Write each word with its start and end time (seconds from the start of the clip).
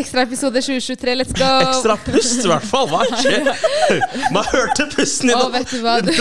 Ekstraepisode 0.00 0.60
2023, 0.60 1.14
let's 1.14 1.32
go! 1.32 1.48
Ekstra 1.60 1.96
pust, 1.96 2.44
i 2.44 2.48
hvert 2.48 2.64
fall. 2.68 2.86
Hva 2.88 3.00
skjer? 3.16 3.48
Man 4.32 4.44
hørte 4.52 4.86
pusten 4.92 5.32
i 5.32 5.34
dag. 5.34 5.50
vet 5.56 5.72
du 5.72 5.80
hva? 5.80 5.96
Du, 6.04 6.12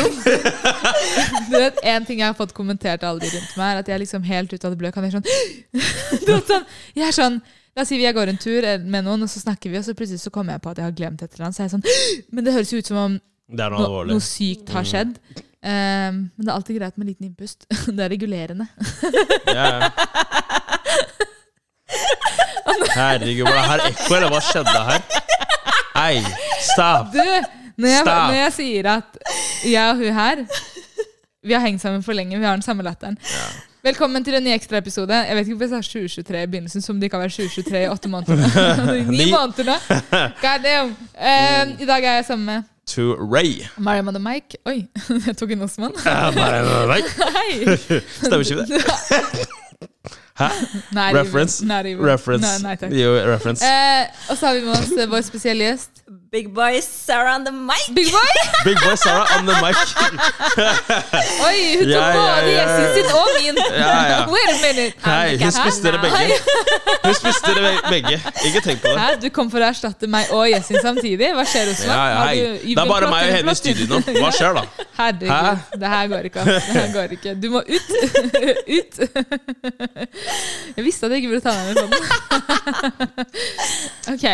du 1.52 1.56
vet, 1.58 1.80
En 1.84 2.08
ting 2.08 2.20
jeg 2.24 2.28
har 2.28 2.36
fått 2.40 2.56
kommentert 2.56 3.04
av 3.04 3.18
alle 3.18 3.28
de 3.28 3.36
rundt 3.36 3.56
meg, 3.60 3.76
er 3.76 3.84
at 3.84 3.92
jeg 3.92 4.04
liksom 4.08 4.24
helt 4.32 4.56
ut 4.56 4.64
av 4.64 4.72
det 4.72 4.80
blå 4.80 4.92
kan 4.96 5.04
være 5.04 5.20
sånn, 5.20 5.28
sånn 6.48 6.68
Jeg 6.96 7.08
er 7.12 7.16
sånn 7.16 7.42
La 7.80 7.86
oss 7.86 7.94
si 7.94 7.96
vi 7.96 8.10
går 8.12 8.28
en 8.28 8.38
tur 8.44 8.66
med 8.92 9.06
noen, 9.08 9.22
og 9.24 9.30
så 9.32 9.40
snakker 9.40 9.72
vi, 9.72 9.78
og 9.80 9.86
så 9.88 9.94
plutselig 9.96 10.20
så 10.20 10.32
kommer 10.36 10.58
jeg 10.58 10.64
på 10.66 10.72
at 10.74 10.82
jeg 10.82 10.84
har 10.90 10.96
glemt 10.98 11.22
et 11.24 11.32
eller 11.32 11.46
annet. 11.48 11.56
Så 11.56 11.62
jeg 11.64 11.70
er 11.70 11.76
sånn 11.78 11.86
Men 12.36 12.44
det 12.44 12.56
høres 12.58 12.74
jo 12.74 12.80
ut 12.84 12.90
som 12.90 13.00
om 13.00 13.14
noe 13.56 13.70
no, 13.72 14.02
noe 14.10 14.24
sykt 14.26 14.74
har 14.76 14.84
skjedd. 14.84 15.14
Um, 15.64 16.18
men 16.36 16.44
det 16.44 16.50
er 16.50 16.58
alltid 16.58 16.76
greit 16.76 16.98
med 17.00 17.06
en 17.06 17.12
liten 17.14 17.30
innpust. 17.30 17.64
Det 17.96 18.04
er 18.04 18.12
regulerende. 18.12 18.68
Ja. 19.48 19.88
Herregud, 22.98 23.48
var 23.48 23.56
det 23.56 23.64
her 23.70 23.86
ekko, 23.88 24.12
eller 24.18 24.36
hva 24.36 24.44
skjedde 24.44 24.84
her? 24.90 25.08
Ei, 26.04 26.20
stop. 26.68 27.16
Du, 27.16 27.24
når 27.80 27.96
jeg, 27.96 28.04
Stop. 28.04 28.22
når 28.28 28.38
jeg 28.42 28.54
sier 28.60 28.92
at 28.98 29.18
jeg 29.64 29.88
og 29.88 30.04
hun 30.04 30.18
her 30.20 30.44
Vi 31.48 31.56
har 31.56 31.64
hengt 31.64 31.80
sammen 31.80 32.04
for 32.04 32.12
lenge, 32.12 32.36
vi 32.36 32.44
har 32.44 32.60
den 32.60 32.66
samme 32.66 32.84
latteren. 32.84 33.16
Velkommen 33.80 34.24
til 34.28 34.36
en 34.36 34.44
ny 34.44 34.52
ekstraepisode. 34.52 35.16
Jeg 35.16 35.36
vet 35.36 35.48
ikke 35.48 35.56
hvorfor 35.56 35.76
jeg 35.76 35.84
sa 35.86 35.92
2023 35.92 36.42
i 36.44 36.48
begynnelsen, 36.52 36.82
som 36.84 36.98
det 37.00 37.08
ikke 37.08 37.16
har 37.16 37.22
vært 37.24 37.36
2023 37.38 37.84
i 37.84 37.88
åtte 37.88 38.10
måneder. 38.12 38.42
I 39.00 39.06
Ni 39.08 39.28
måneder 39.32 39.70
nå. 39.70 39.76
God 40.42 40.66
damn. 40.66 40.92
Eh, 41.16 41.72
I 41.80 41.88
dag 41.88 42.04
er 42.04 42.18
jeg 42.18 42.26
sammen 42.28 42.46
med 42.46 42.68
To 42.92 43.14
Ray. 43.16 43.64
Mariam 43.78 44.08
og 44.12 44.20
Mike. 44.22 44.60
Oi, 44.66 44.82
jeg 45.28 45.38
tok 45.40 45.52
en 45.56 45.62
Osman. 45.62 45.96
Hei! 46.04 47.78
Stemmer 48.20 48.44
ikke 48.44 48.66
det? 48.68 49.48
Hæ? 50.40 50.50
Nei, 50.92 51.08
Reference? 51.16 51.66
Nei, 51.66 51.96
Reference. 51.96 52.52
Nei, 52.60 52.68
nei, 52.68 52.76
takk. 52.84 52.92
Jo, 53.00 53.16
reference. 53.32 53.64
Uh, 53.64 54.30
og 54.32 54.38
så 54.38 54.48
har 54.48 54.60
vi 54.60 54.66
med 54.68 54.76
oss 54.76 55.12
vår 55.12 55.24
spesielle 55.28 55.72
gjest. 55.72 55.99
Big 56.32 56.54
boy 56.54 56.80
Sarah 56.82 57.34
on 57.34 57.44
the 57.44 57.52
mic. 57.52 57.82
Big 57.92 58.12
Boy! 58.12 58.20
Big 58.64 58.78
boy 58.86 58.94
Sarah 58.94 59.26
on 59.36 59.48
the 59.48 59.54
mic. 59.66 59.76
Oi, 61.48 61.58
hun 61.80 61.86
tok 61.90 61.96
Ja, 61.96 62.04
ja, 62.06 62.14
både 62.14 62.52
ja, 62.54 62.60
gjesten 62.60 62.86
sin 62.94 63.08
og 63.18 63.30
min. 63.42 63.58
Ja, 63.74 63.96
ja. 64.12 64.20
Wait 64.30 64.50
a 64.54 64.58
minute. 64.62 64.94
Hei, 65.08 65.38
hun 65.42 65.52
spiste 65.56 65.84
dere 65.88 65.98
begge. 66.04 66.38
Hun 67.06 67.14
spiste 67.18 67.54
dere 67.56 67.72
begge. 67.90 68.20
Ikke 68.46 68.62
tenk 68.62 68.82
på 68.84 68.92
det. 68.92 69.00
Hæ? 69.00 69.08
Du 69.24 69.28
kom 69.34 69.50
for 69.50 69.58
å 69.64 69.68
erstatte 69.72 70.06
meg 70.12 70.30
og 70.36 70.44
Gjessin 70.52 70.78
samtidig? 70.84 71.32
Hva 71.34 71.46
skjer, 71.50 71.72
Osman? 71.74 71.90
Ja, 71.96 72.06
ja, 72.12 72.18
Har 72.20 72.28
hei. 72.28 72.36
du- 72.38 72.60
Det 72.76 72.84
er 72.84 72.92
bare 72.94 73.10
meg 73.10 73.22
og 73.26 73.34
henne 73.40 73.52
i 73.52 73.60
studio 73.64 73.86
nå. 73.90 73.98
Hva 74.20 74.30
skjer 74.36 74.54
da? 74.60 74.64
Herregud, 75.00 75.80
det 75.82 75.90
her 75.96 76.06
går 76.14 76.24
ikke. 76.30 76.40
ass. 76.46 76.70
Det 76.70 76.78
her 76.78 76.94
går 76.94 77.08
ikke. 77.18 77.32
Du 77.42 77.48
må 77.56 77.60
ut. 77.66 77.90
ut. 78.78 78.94
Jeg 80.78 80.86
visste 80.86 81.06
at 81.10 81.12
jeg 81.12 81.24
ikke 81.24 81.32
burde 81.34 81.46
ta 81.48 81.54
deg 81.58 81.66
med 81.70 81.76
sånn. 81.82 81.94
Ok, 84.14 84.26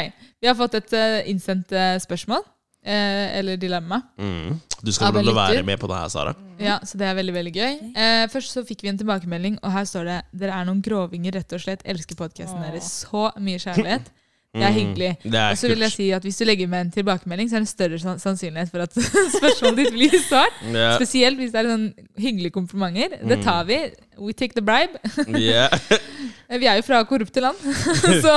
vi 0.45 0.51
har 0.51 0.57
fått 0.59 0.77
et 0.77 0.93
uh, 0.93 1.23
innsendt 1.31 1.73
uh, 1.73 1.95
spørsmål. 2.03 2.45
eh, 2.85 3.37
eller 3.39 3.57
dilemma. 3.57 4.01
Mm. 4.19 4.59
Du 4.81 4.91
skal 4.93 5.13
lytter. 5.13 5.33
være 5.33 5.63
med 5.65 5.79
på 5.81 5.87
det 5.89 5.95
her, 5.97 6.09
Sara. 6.13 6.35
Ja, 6.59 6.79
Så 6.85 6.97
det 6.97 7.07
er 7.07 7.15
veldig 7.17 7.33
veldig 7.33 7.53
gøy. 7.55 7.79
Eh, 7.97 8.27
først 8.29 8.53
så 8.53 8.63
fikk 8.65 8.83
vi 8.85 8.91
en 8.91 8.99
tilbakemelding, 8.99 9.57
og 9.63 9.71
her 9.73 9.87
står 9.89 10.05
det 10.05 10.19
dere 10.43 10.59
er 10.59 10.67
noen 10.69 10.83
grovinger, 10.85 11.33
rett 11.39 11.57
og 11.57 11.63
slett. 11.63 11.81
Elsker 11.85 12.15
podkasten 12.19 12.61
deres. 12.61 12.91
Så 13.07 13.31
mye 13.41 13.57
kjærlighet. 13.57 14.11
Det 14.55 14.63
er 14.67 14.71
hyggelig. 14.75 15.09
Mm. 15.25 15.33
Er 15.35 15.49
Og 15.51 15.57
så 15.59 15.67
vil 15.67 15.79
jeg 15.83 15.91
si 15.91 16.05
at 16.15 16.23
Hvis 16.23 16.37
du 16.39 16.43
legger 16.47 16.67
med 16.71 16.81
en 16.85 16.91
tilbakemelding, 16.91 17.49
så 17.49 17.55
er 17.55 17.59
det 17.59 17.67
en 17.67 17.71
større 17.73 17.99
san- 17.99 18.19
sannsynlighet 18.19 18.71
for 18.71 18.79
at 18.85 18.93
spørsmålet 19.37 19.77
ditt 19.83 19.93
blir 19.93 20.15
svart. 20.29 20.55
Yeah. 20.69 20.95
Spesielt 20.99 21.37
hvis 21.41 21.51
det 21.51 21.59
er 21.63 21.69
sånn 21.73 21.87
hyggelige 22.17 22.55
komplimenter. 22.55 23.17
Det 23.27 23.41
tar 23.43 23.63
vi. 23.67 23.79
We 24.17 24.33
take 24.33 24.55
the 24.55 24.63
bribe. 24.63 24.95
Yeah. 25.27 25.69
Vi 26.61 26.65
er 26.69 26.75
jo 26.77 26.83
fra 26.85 26.99
korrupte 27.09 27.41
land, 27.41 27.57
så 28.23 28.35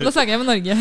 nå 0.00 0.10
snakker 0.10 0.30
jeg 0.32 0.38
med 0.40 0.46
Norge. 0.48 0.74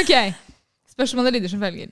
Ok, 0.00 0.34
Spørsmålet 0.92 1.32
lyder 1.32 1.48
som 1.48 1.60
følger. 1.64 1.88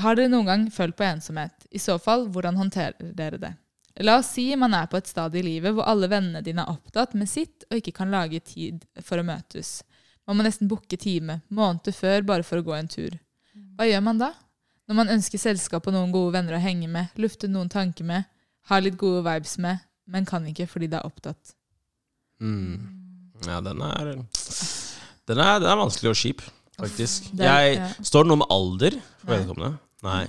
Har 0.00 0.16
dere 0.16 0.30
noen 0.32 0.46
gang 0.48 0.62
følt 0.72 0.96
på 0.96 1.04
ensomhet? 1.04 1.52
I 1.70 1.78
så 1.78 1.98
fall, 2.02 2.26
hvordan 2.28 2.56
håndterer 2.58 3.12
dere 3.14 3.38
det? 3.38 3.52
La 4.00 4.16
oss 4.20 4.30
si 4.34 4.48
man 4.56 4.72
er 4.74 4.86
på 4.90 4.96
et 4.96 5.06
stadium 5.10 5.44
i 5.44 5.48
livet 5.50 5.74
hvor 5.76 5.86
alle 5.90 6.08
vennene 6.08 6.40
dine 6.46 6.62
er 6.64 6.72
opptatt 6.72 7.12
med 7.18 7.28
sitt 7.28 7.66
og 7.70 7.76
ikke 7.80 7.92
kan 7.98 8.10
lage 8.10 8.40
tid 8.46 8.84
for 9.04 9.20
å 9.20 9.26
møtes. 9.26 9.80
Man 10.26 10.38
må 10.38 10.46
nesten 10.46 10.68
booke 10.70 10.96
time 11.00 11.40
måneder 11.50 11.92
før 11.96 12.22
bare 12.26 12.46
for 12.46 12.60
å 12.60 12.64
gå 12.64 12.74
en 12.78 12.88
tur. 12.90 13.16
Hva 13.76 13.86
gjør 13.88 14.02
man 14.06 14.18
da? 14.22 14.30
Når 14.88 14.98
man 14.98 15.12
ønsker 15.14 15.38
selskap 15.42 15.86
og 15.86 15.94
noen 15.94 16.12
gode 16.14 16.32
venner 16.34 16.56
å 16.56 16.62
henge 16.62 16.88
med, 16.90 17.10
lufte 17.20 17.48
noen 17.50 17.68
tanker 17.70 18.06
med, 18.06 18.24
ha 18.70 18.78
litt 18.82 18.96
gode 18.98 19.22
vibes 19.26 19.56
med, 19.62 19.78
men 20.10 20.26
kan 20.26 20.46
ikke 20.50 20.66
fordi 20.70 20.88
det 20.90 20.98
er 21.00 21.06
opptatt. 21.06 21.54
Mm. 22.40 22.80
ja 23.46 23.60
den, 23.60 23.82
er, 23.84 24.14
den 25.28 25.38
er 25.44 25.60
Den 25.60 25.68
er 25.70 25.76
vanskelig 25.82 26.10
og 26.14 26.16
kjip, 26.18 26.42
faktisk. 26.78 27.30
det 27.36 27.46
er- 27.46 27.62
Jeg, 27.68 27.76
ja. 27.76 27.88
Står 28.02 28.24
det 28.24 28.28
noe 28.32 28.40
med 28.42 28.50
alder 28.50 28.96
for 29.20 29.30
Nei. 29.30 29.38
vedkommende? 29.38 29.78
Nei. 30.02 30.26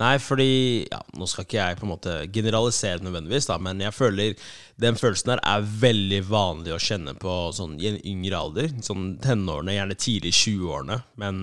Nei, 0.00 0.14
fordi 0.22 0.50
ja, 0.90 1.00
Nå 1.18 1.26
skal 1.30 1.46
ikke 1.46 1.58
jeg 1.58 1.78
på 1.80 1.86
en 1.86 1.92
måte 1.92 2.14
generalisere 2.34 3.04
nødvendigvis, 3.04 3.48
da, 3.50 3.58
men 3.62 3.82
jeg 3.82 3.96
føler 3.96 4.48
den 4.78 4.98
følelsen 4.98 5.34
her 5.34 5.42
er 5.42 5.66
veldig 5.82 6.22
vanlig 6.28 6.74
å 6.74 6.82
kjenne 6.82 7.16
på 7.18 7.34
sånn, 7.56 7.78
i 7.82 7.90
en 7.90 8.00
yngre 8.06 8.38
alder. 8.38 8.70
Sånn 8.84 9.16
tenårene, 9.22 9.74
gjerne 9.74 9.98
tidlig 9.98 10.34
20-årene. 10.38 11.00
Men 11.18 11.40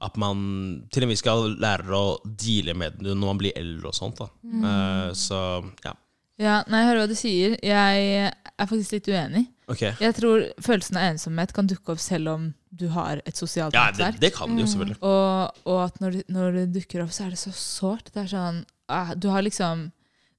at 0.00 0.16
man 0.20 0.44
til 0.92 1.04
og 1.04 1.10
med 1.10 1.20
skal 1.20 1.50
lære 1.60 1.96
å 1.96 2.14
deale 2.24 2.76
med 2.78 3.00
det 3.02 3.12
når 3.12 3.32
man 3.34 3.40
blir 3.42 3.58
eldre 3.58 3.90
og 3.90 3.96
sånt. 3.96 4.22
da. 4.22 4.30
Mm. 4.46 4.62
Uh, 4.64 5.10
så 5.18 5.40
ja. 5.84 5.96
Ja, 6.40 6.60
nei, 6.72 6.80
jeg 6.80 6.88
hører 6.88 7.02
hva 7.02 7.10
du 7.10 7.18
sier. 7.18 7.56
Jeg 7.60 8.30
er 8.30 8.68
faktisk 8.70 8.94
litt 8.96 9.10
uenig. 9.12 9.44
Okay. 9.70 9.92
Jeg 10.00 10.16
tror 10.16 10.46
følelsen 10.64 10.96
av 10.96 11.10
ensomhet 11.10 11.52
kan 11.52 11.68
dukke 11.68 11.92
opp 11.92 12.00
selv 12.00 12.32
om 12.32 12.46
du 12.80 12.88
har 12.94 13.20
et 13.28 13.36
sosialt 13.38 13.74
Ja, 13.76 13.86
det, 13.92 13.98
nettverk. 14.00 14.20
det 14.24 14.30
kan 14.34 14.56
du 14.56 14.62
jo 14.64 14.68
selvfølgelig. 14.72 14.98
Og, 15.06 15.62
og 15.70 15.78
at 15.84 16.00
når, 16.02 16.16
det- 16.18 16.28
når 16.32 16.52
det 16.58 16.64
dukker 16.78 17.04
opp, 17.04 17.12
så 17.14 17.26
er 17.26 17.34
det 17.36 17.40
så 17.42 17.52
sårt. 17.54 18.10
Det 18.14 18.24
er 18.24 18.30
sånn 18.32 18.62
ah, 18.88 19.12
Du 19.14 19.28
har 19.32 19.44
liksom 19.46 19.90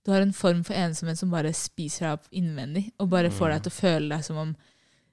Du 0.03 0.11
har 0.11 0.21
en 0.25 0.33
form 0.33 0.63
for 0.65 0.73
ensomhet 0.73 1.19
som 1.21 1.29
bare 1.29 1.53
spiser 1.53 2.07
deg 2.07 2.13
opp 2.17 2.27
innvendig, 2.33 2.87
og 2.99 3.09
bare 3.13 3.29
får 3.29 3.51
deg 3.53 3.63
til 3.67 3.71
å 3.71 3.77
føle 3.77 4.15
deg 4.15 4.23
som 4.25 4.37
om 4.41 4.55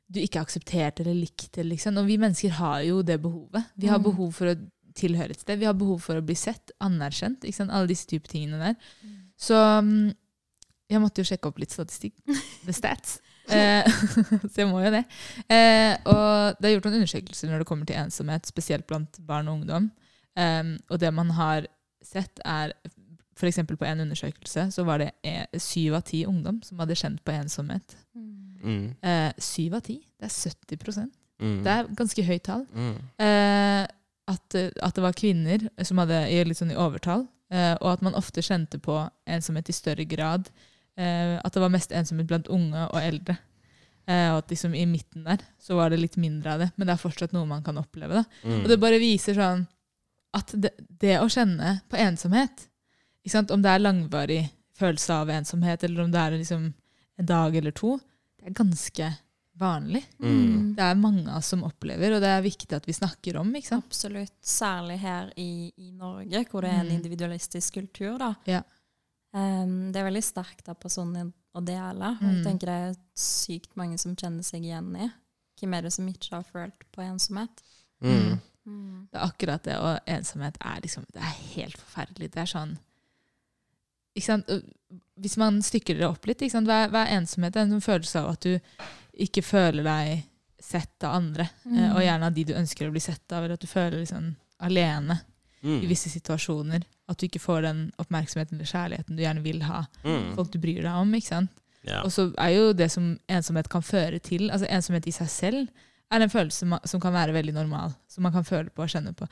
du 0.08 0.22
ikke 0.22 0.38
er 0.40 0.46
akseptert 0.46 1.00
eller 1.02 1.12
likt. 1.18 1.50
Eller 1.58 1.74
liksom. 1.74 1.98
Og 2.00 2.06
vi 2.08 2.16
mennesker 2.16 2.54
har 2.56 2.80
jo 2.86 3.02
det 3.04 3.18
behovet. 3.20 3.66
Vi 3.76 3.90
har 3.92 3.98
behov 4.00 4.30
for 4.32 4.48
å 4.48 4.54
tilhøre 4.96 5.34
et 5.36 5.42
sted. 5.44 5.58
Vi 5.60 5.66
har 5.68 5.74
behov 5.76 6.00
for 6.00 6.16
å 6.16 6.22
bli 6.24 6.34
sett, 6.34 6.72
anerkjent. 6.80 7.44
Ikke 7.44 7.58
sant? 7.60 7.70
Alle 7.76 7.90
disse 7.90 8.08
type 8.08 8.26
tingene 8.32 8.56
der. 8.62 8.78
Så 9.36 9.52
mm, 9.84 10.08
jeg 10.88 11.02
måtte 11.04 11.20
jo 11.20 11.28
sjekke 11.28 11.50
opp 11.52 11.60
litt 11.60 11.76
statistikk. 11.76 12.16
The 12.64 12.72
stats. 12.72 13.18
Eh, 13.54 13.88
så 14.50 14.62
jeg 14.62 14.68
må 14.70 14.82
jo 14.82 14.92
det. 14.94 15.04
Eh, 15.48 15.94
og 16.08 16.58
det 16.58 16.68
er 16.68 16.76
gjort 16.76 16.88
noen 16.88 17.00
undersøkelser 17.02 17.50
når 17.52 17.62
det 17.62 17.68
kommer 17.70 17.88
til 17.88 18.00
ensomhet, 18.00 18.48
spesielt 18.50 18.86
blant 18.90 19.20
barn 19.28 19.48
og 19.50 19.60
ungdom. 19.60 19.90
Em, 20.38 20.76
og 20.88 21.00
det 21.02 21.12
man 21.14 21.32
har 21.36 21.66
sett, 22.04 22.40
er 22.44 22.74
f.eks. 23.38 23.60
på 23.70 23.86
en 23.86 24.02
undersøkelse 24.06 24.68
så 24.74 24.84
var 24.86 25.02
det 25.02 25.12
e- 25.26 25.60
syv 25.62 25.98
av 25.98 26.04
ti 26.08 26.24
ungdom 26.26 26.60
som 26.66 26.80
hadde 26.82 26.96
kjent 26.98 27.22
på 27.26 27.34
ensomhet. 27.34 27.96
Mm. 28.14 28.96
Eh, 29.02 29.30
av 29.30 29.80
ti? 29.86 30.00
Det 30.18 30.26
er 30.28 30.34
70 30.34 31.08
Mm. 31.38 31.60
Det 31.62 31.70
er 31.70 31.90
ganske 31.94 32.22
høyt 32.26 32.42
tall. 32.48 32.64
Mm. 32.74 32.94
Eh, 33.22 33.84
at, 34.28 34.54
at 34.58 34.96
det 34.96 35.04
var 35.04 35.16
kvinner 35.16 35.68
som 35.86 36.00
hadde 36.02 36.16
i, 36.32 36.40
litt 36.42 36.58
sånn 36.58 36.72
i 36.74 36.78
overtall, 36.78 37.28
eh, 37.54 37.76
og 37.78 37.92
at 37.92 38.02
man 38.02 38.18
ofte 38.18 38.42
kjente 38.42 38.80
på 38.82 38.96
ensomhet 39.30 39.70
i 39.70 39.76
større 39.76 40.06
grad. 40.08 40.50
Eh, 40.98 41.36
at 41.38 41.54
det 41.54 41.62
var 41.62 41.70
mest 41.70 41.94
ensomhet 41.94 42.26
blant 42.26 42.50
unge 42.50 42.88
og 42.88 42.98
eldre. 42.98 43.38
Eh, 44.08 44.30
og 44.32 44.38
at 44.40 44.48
liksom 44.54 44.72
i 44.74 44.86
midten 44.88 45.26
der 45.26 45.42
så 45.60 45.76
var 45.76 45.90
det 45.92 45.98
litt 46.00 46.16
mindre 46.16 46.54
av 46.54 46.62
det, 46.62 46.70
men 46.76 46.88
det 46.88 46.94
er 46.94 47.02
fortsatt 47.02 47.34
noe 47.36 47.44
man 47.46 47.62
kan 47.66 47.76
oppleve. 47.76 48.22
da. 48.22 48.24
Mm. 48.48 48.62
Og 48.62 48.68
det 48.72 48.78
bare 48.80 48.98
viser 49.02 49.36
sånn 49.36 49.66
at 50.38 50.52
det, 50.56 50.70
det 50.88 51.18
å 51.20 51.28
kjenne 51.28 51.80
på 51.88 51.96
ensomhet, 52.00 52.66
ikke 53.24 53.34
sant? 53.36 53.50
om 53.52 53.60
det 53.64 53.68
er 53.74 53.82
langvarig 53.84 54.42
følelse 54.78 55.12
av 55.12 55.28
ensomhet, 55.34 55.84
eller 55.84 56.04
om 56.06 56.10
det 56.14 56.20
er 56.22 56.36
liksom 56.38 56.68
en 57.18 57.26
dag 57.28 57.56
eller 57.58 57.74
to, 57.76 57.98
det 58.38 58.46
er 58.48 58.56
ganske 58.56 59.10
vanlig. 59.58 60.04
Mm. 60.22 60.74
Det 60.78 60.84
er 60.86 60.94
mange 61.02 61.24
av 61.28 61.40
oss 61.40 61.48
som 61.50 61.64
opplever, 61.66 62.14
og 62.14 62.20
det 62.22 62.28
er 62.30 62.44
viktig 62.44 62.76
at 62.76 62.86
vi 62.86 62.94
snakker 62.94 63.40
om. 63.40 63.48
ikke 63.58 63.72
sant? 63.74 63.88
Absolutt. 63.90 64.32
Særlig 64.40 65.00
her 65.02 65.32
i, 65.36 65.72
i 65.76 65.90
Norge, 65.92 66.44
hvor 66.48 66.62
det 66.62 66.70
er 66.70 66.80
en 66.84 66.92
Mm. 66.92 66.96
individualistisk 67.00 67.74
kultur. 67.74 68.16
da. 68.22 68.34
Ja. 68.46 68.62
Um, 69.34 69.90
det 69.92 69.98
er 70.00 70.06
veldig 70.08 70.22
sterkt 70.24 70.68
av 70.70 70.78
personen 70.80 71.32
å 71.58 71.64
dele. 71.64 72.12
og 72.16 72.22
Mm. 72.22 72.34
Jeg 72.36 72.44
tenker 72.44 72.66
det 72.70 72.76
er 72.88 72.96
sykt 73.14 73.76
mange 73.76 73.98
som 73.98 74.16
kjenner 74.16 74.42
seg 74.46 74.62
igjen 74.64 74.94
i. 74.96 75.10
Hvem 75.60 75.74
er 75.74 75.82
det 75.82 75.92
som 75.92 76.06
ikke 76.08 76.30
har 76.36 76.44
følt 76.46 76.84
på 76.94 77.02
ensomhet? 77.02 77.62
Mm. 78.02 78.40
Mm. 78.66 79.08
Det 79.10 79.18
er 79.18 79.24
akkurat 79.26 79.62
det, 79.64 79.76
og 79.80 79.98
ensomhet 80.06 80.56
er 80.60 80.80
liksom 80.84 81.04
Det 81.12 81.22
er 81.22 81.36
helt 81.56 81.76
forferdelig. 81.78 82.30
Det 82.32 82.42
er 82.42 82.50
sånn 82.52 82.78
ikke 84.16 84.26
sant? 84.26 84.48
Hvis 85.20 85.36
man 85.38 85.60
stykker 85.62 85.98
det 85.98 86.06
opp 86.08 86.26
litt, 86.26 86.40
ikke 86.42 86.50
sant? 86.56 86.66
Hva, 86.66 86.84
er, 86.86 86.90
hva 86.90 87.04
er 87.06 87.18
ensomhet? 87.20 87.52
Det 87.54 87.60
er 87.60 87.66
en 87.68 87.74
sånn 87.76 87.84
følelse 87.86 88.18
av 88.22 88.30
at 88.32 88.40
du 88.46 88.58
ikke 89.26 89.42
føler 89.46 89.86
deg 89.86 90.24
sett 90.60 91.04
av 91.06 91.14
andre, 91.20 91.48
Mm. 91.64 91.76
eh, 91.78 91.92
og 91.94 92.00
gjerne 92.02 92.26
av 92.26 92.34
de 92.34 92.44
du 92.44 92.52
ønsker 92.54 92.88
å 92.88 92.90
bli 92.94 93.00
sett 93.00 93.32
av, 93.32 93.44
eller 93.44 93.54
at 93.54 93.60
du 93.60 93.66
føler 93.70 94.00
liksom 94.00 94.36
alene 94.60 95.20
Mm. 95.62 95.80
i 95.82 95.86
visse 95.90 96.10
situasjoner. 96.12 96.84
At 97.08 97.18
du 97.18 97.26
ikke 97.26 97.40
får 97.42 97.62
den 97.66 97.78
oppmerksomheten 97.98 98.54
eller 98.58 98.68
kjærligheten 98.70 99.16
du 99.16 99.22
gjerne 99.24 99.42
vil 99.42 99.62
ha. 99.66 99.80
Mm. 100.04 100.34
Folk 100.36 100.52
du 100.52 100.58
bryr 100.62 100.82
deg 100.84 100.92
om. 100.94 101.14
ikke 101.18 101.26
sant? 101.32 101.50
Ja. 101.86 102.02
Og 102.04 102.12
så 102.12 102.28
er 102.38 102.52
jo 102.54 102.72
det 102.76 102.90
som 102.92 103.18
ensomhet 103.28 103.68
kan 103.72 103.82
føre 103.82 104.18
til, 104.22 104.50
altså 104.50 104.66
ensomhet 104.70 105.06
i 105.08 105.14
seg 105.14 105.28
selv, 105.32 105.68
er 106.12 106.20
en 106.24 106.30
følelse 106.30 106.62
som, 106.64 106.76
som 106.84 107.00
kan 107.00 107.12
være 107.12 107.32
veldig 107.36 107.54
normal. 107.56 107.94
Som 108.08 108.22
man 108.28 108.32
kan 108.32 108.44
føle 108.44 108.70
på 108.70 108.82
og 108.86 108.88
kjenne 108.92 109.14
på. 109.16 109.26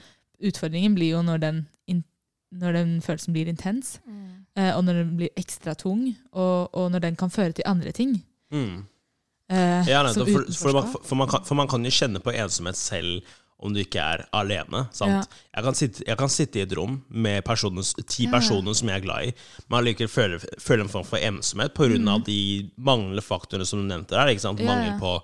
Utfordringen 0.44 0.94
blir 0.96 1.14
jo 1.14 1.22
når 1.24 1.38
den, 1.40 1.62
in, 1.86 2.02
når 2.52 2.72
den 2.80 2.96
følelsen 3.02 3.32
blir 3.36 3.48
intens, 3.48 3.98
Mm. 4.06 4.44
eh, 4.56 4.72
og 4.76 4.84
når 4.84 4.94
den 5.02 5.16
blir 5.16 5.28
ekstra 5.36 5.74
tung, 5.74 6.14
og, 6.32 6.74
og 6.74 6.90
når 6.92 7.00
den 7.06 7.16
kan 7.16 7.30
føre 7.30 7.52
til 7.52 7.64
andre 7.66 7.92
ting. 7.92 8.18
Mm. 8.52 8.84
Eh, 9.50 9.88
Ja, 9.88 10.02
som 10.12 10.26
nettopp, 10.26 10.32
for, 10.32 10.52
for, 10.52 10.72
man, 10.72 10.94
for, 11.04 11.14
man 11.16 11.28
kan, 11.28 11.44
for 11.44 11.54
man 11.54 11.68
kan 11.68 11.84
jo 11.84 11.90
kjenne 11.90 12.20
på 12.24 12.32
ensomhet 12.34 12.76
selv 12.76 13.22
om 13.58 13.72
du 13.72 13.80
ikke 13.80 14.02
er 14.02 14.24
alene. 14.36 14.84
Sant? 14.92 15.24
Ja. 15.24 15.42
Jeg, 15.56 15.64
kan 15.64 15.76
sitte, 15.78 16.04
jeg 16.06 16.18
kan 16.20 16.32
sitte 16.32 16.60
i 16.60 16.64
et 16.66 16.74
rom 16.76 16.98
med 17.08 17.44
personer, 17.46 17.86
ti 18.04 18.26
Ja. 18.26 18.34
personer 18.36 18.76
som 18.76 18.88
jeg 18.92 19.00
er 19.00 19.04
glad 19.06 19.30
i, 19.30 19.34
men 19.68 19.78
allikevel 19.80 20.12
føler, 20.12 20.46
føler 20.60 20.84
en 20.84 20.92
form 20.92 21.06
for 21.08 21.18
ensomhet 21.18 21.74
pga. 21.74 21.96
Mm. 21.96 22.08
av 22.08 22.24
de 22.26 22.70
manglende 22.76 23.24
faktorene 23.24 23.66
som 23.66 23.80
du 23.80 23.88
nevnte 23.88 24.14
der. 24.14 24.28
Ikke 24.34 24.44
sant? 24.44 24.60
Ja, 24.60 24.66
Mangel 24.68 24.98
på 25.00 25.14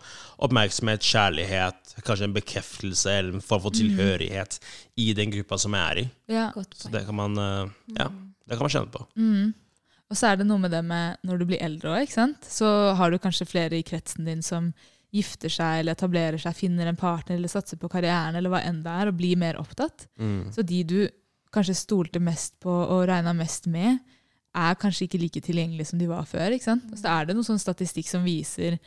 oppmerksomhet, 0.43 1.05
kjærlighet, 1.05 1.97
kanskje 2.07 2.25
en 2.25 2.37
bekreftelse 2.37 3.11
eller 3.13 3.35
en 3.35 3.45
form 3.45 3.67
for 3.67 3.71
tilhørighet 3.71 3.93
tilhørighet 3.93 4.59
i 4.97 5.13
den 5.17 5.31
gruppa 5.31 5.59
som 5.59 5.75
jeg 5.77 5.83
er 5.91 6.03
i. 6.03 6.11
ja. 6.33 6.53
Så 6.77 6.91
det 6.91 7.05
kan 7.07 7.15
man, 7.15 7.37
eh, 7.39 7.71
ja, 7.99 8.09
det 8.49 8.57
kan 8.57 8.65
man 8.67 8.71
kjenne 8.71 8.93
på. 8.93 9.07
Mm. 9.17 9.55
Og 10.11 10.17
så 10.17 10.29
er 10.33 10.37
det 10.37 10.47
noe 10.47 10.59
med 10.59 10.71
det 10.71 10.83
med 10.85 11.17
når 11.25 11.39
du 11.39 11.45
blir 11.49 11.63
eldre 11.63 11.89
òg. 11.97 12.09
Så 12.45 12.95
har 12.97 13.11
du 13.11 13.19
kanskje 13.19 13.47
flere 13.49 13.79
i 13.79 13.83
kretsen 13.83 14.25
din 14.25 14.43
som 14.43 14.73
gifter 15.13 15.53
seg 15.53 15.83
eller 15.83 15.97
etablerer 15.97 16.41
seg, 16.41 16.57
finner 16.57 16.89
en 16.89 16.97
partner 16.97 17.37
eller 17.37 17.51
satser 17.53 17.77
på 17.81 17.91
karrieren 17.93 18.39
eller 18.39 18.53
hva 18.53 18.63
enn 18.65 18.81
det 18.85 18.95
er, 19.03 19.11
og 19.11 19.19
blir 19.19 19.37
mer 19.41 19.59
opptatt. 19.61 20.07
Mm. 20.17 20.47
Så 20.55 20.65
de 20.65 20.81
du 20.89 20.99
kanskje 21.53 21.77
stolte 21.77 22.21
mest 22.23 22.57
på 22.65 22.73
og 22.73 23.05
regna 23.11 23.35
mest 23.37 23.69
med, 23.69 24.01
er 24.57 24.77
kanskje 24.81 25.07
ikke 25.07 25.21
like 25.21 25.41
tilgjengelige 25.45 25.91
som 25.91 26.01
de 26.01 26.09
var 26.09 26.25
før. 26.29 26.53
ikke 26.53 26.65
sant? 26.71 26.89
Og 26.93 27.01
så 27.01 27.13
er 27.13 27.29
det 27.29 27.37
noen 27.37 27.47
sånn 27.47 27.61
statistikk 27.61 28.09
som 28.09 28.25
viser 28.25 28.79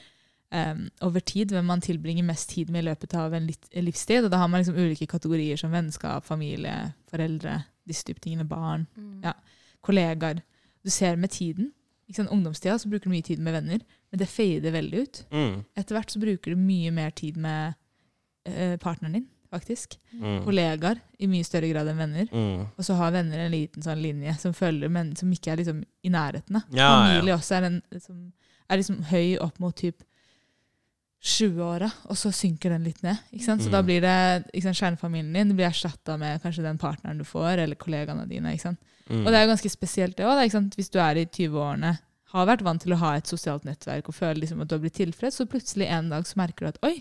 um, 0.53 0.83
over 1.05 1.21
tid 1.25 1.53
hvem 1.53 1.65
man 1.65 1.81
tilbringer 1.81 2.25
mest 2.25 2.51
tid 2.53 2.69
med 2.73 2.83
i 2.83 2.87
løpet 2.89 3.15
av 3.17 3.33
en 3.33 3.47
livstid. 3.49 4.25
Og 4.25 4.33
da 4.33 4.41
har 4.41 4.49
man 4.49 4.61
liksom 4.61 4.77
ulike 4.77 5.09
kategorier 5.09 5.57
som 5.61 5.73
vennskap, 5.73 6.25
familie, 6.25 6.75
foreldre, 7.09 7.59
disse 7.85 8.05
type 8.05 8.21
tingene, 8.21 8.47
barn 8.49 8.87
Mm. 8.97 9.21
Ja. 9.25 9.33
kollegaer. 9.85 10.41
Du 10.83 10.89
ser 10.89 11.15
med 11.17 11.29
tiden. 11.29 11.71
Ikke 12.09 12.21
sant? 12.21 12.33
Ungdomstida 12.33 12.77
så 12.77 12.89
bruker 12.89 13.09
du 13.09 13.13
mye 13.15 13.25
tid 13.25 13.39
med 13.41 13.53
venner, 13.53 13.81
men 14.15 14.21
det 14.21 14.31
fader 14.31 14.71
veldig 14.71 15.01
ut. 15.03 15.21
Mm. 15.35 15.55
Etter 15.75 15.97
hvert 15.97 16.13
så 16.13 16.19
bruker 16.23 16.55
du 16.55 16.61
mye 16.63 16.91
mer 16.95 17.11
tid 17.11 17.35
med 17.37 17.75
eh, 18.47 18.77
partneren 18.79 19.17
din, 19.19 19.27
faktisk. 19.51 19.97
Mm. 20.15 20.39
Kollegaer 20.45 21.01
i 21.19 21.27
mye 21.27 21.43
større 21.47 21.67
grad 21.73 21.87
enn 21.91 21.99
venner. 21.99 22.31
Mm. 22.31 22.65
Og 22.77 22.87
så 22.87 22.95
har 22.95 23.11
venner 23.15 23.43
en 23.45 23.51
liten 23.53 23.83
sånn 23.83 23.99
linje 24.03 24.37
som 24.39 24.55
følger, 24.55 24.89
men 24.91 25.13
som 25.19 25.31
ikke 25.35 25.51
er 25.53 25.61
liksom 25.61 25.83
i 26.03 26.11
nærheten. 26.13 26.57
Da. 26.61 26.63
Ja, 26.79 26.89
Familie 27.03 27.33
ja. 27.35 27.39
også 27.41 27.57
er, 27.59 27.67
en, 27.69 27.81
liksom, 27.91 28.19
er 28.71 28.81
liksom 28.81 29.03
høy 29.11 29.35
opp 29.43 29.59
mot 29.63 29.75
typ 29.75 30.03
20-åra, 31.25 31.87
og 32.11 32.17
så 32.19 32.29
synker 32.35 32.75
den 32.75 32.83
litt 32.85 32.99
ned. 33.01 33.17
Ikke 33.33 33.47
sant? 33.47 33.63
Så 33.63 33.69
Mm. 33.71 33.71
da 33.73 33.81
blir 33.81 34.01
det 34.01 34.17
ikke 34.53 34.67
sant, 34.67 34.77
kjernefamilien 34.77 35.33
din 35.33 35.47
det 35.49 35.55
blir 35.57 35.65
erstatta 35.71 36.17
med 36.21 36.41
kanskje 36.43 36.63
den 36.63 36.77
partneren 36.77 37.17
du 37.17 37.23
får, 37.25 37.57
eller 37.63 37.75
kollegaene 37.75 38.27
dine. 38.29 38.53
Ikke 38.53 38.61
sant? 38.69 38.79
Mm. 39.09 39.23
Og 39.25 39.31
det 39.31 39.39
er 39.39 39.45
jo 39.45 39.51
ganske 39.55 39.71
spesielt 39.71 40.15
det 40.17 40.25
òg. 40.25 40.69
Hvis 40.75 40.89
du 40.93 40.99
er 40.99 41.15
i 41.17 41.25
20-årene, 41.25 41.97
har 42.41 42.49
vært 42.49 42.65
vant 42.67 42.81
til 42.83 42.95
å 42.95 42.99
ha 42.99 43.15
et 43.17 43.29
sosialt 43.29 43.65
nettverk 43.67 44.09
og 44.11 44.17
føler 44.17 44.41
liksom 44.43 44.63
at 44.63 44.69
du 44.69 44.75
har 44.75 44.83
blitt 44.83 44.97
tilfreds, 44.99 45.39
så 45.39 45.47
plutselig 45.49 45.87
en 45.87 46.11
dag 46.11 46.27
så 46.27 46.39
merker 46.41 46.65
du 46.65 46.71
at 46.73 46.81
oi, 46.87 46.95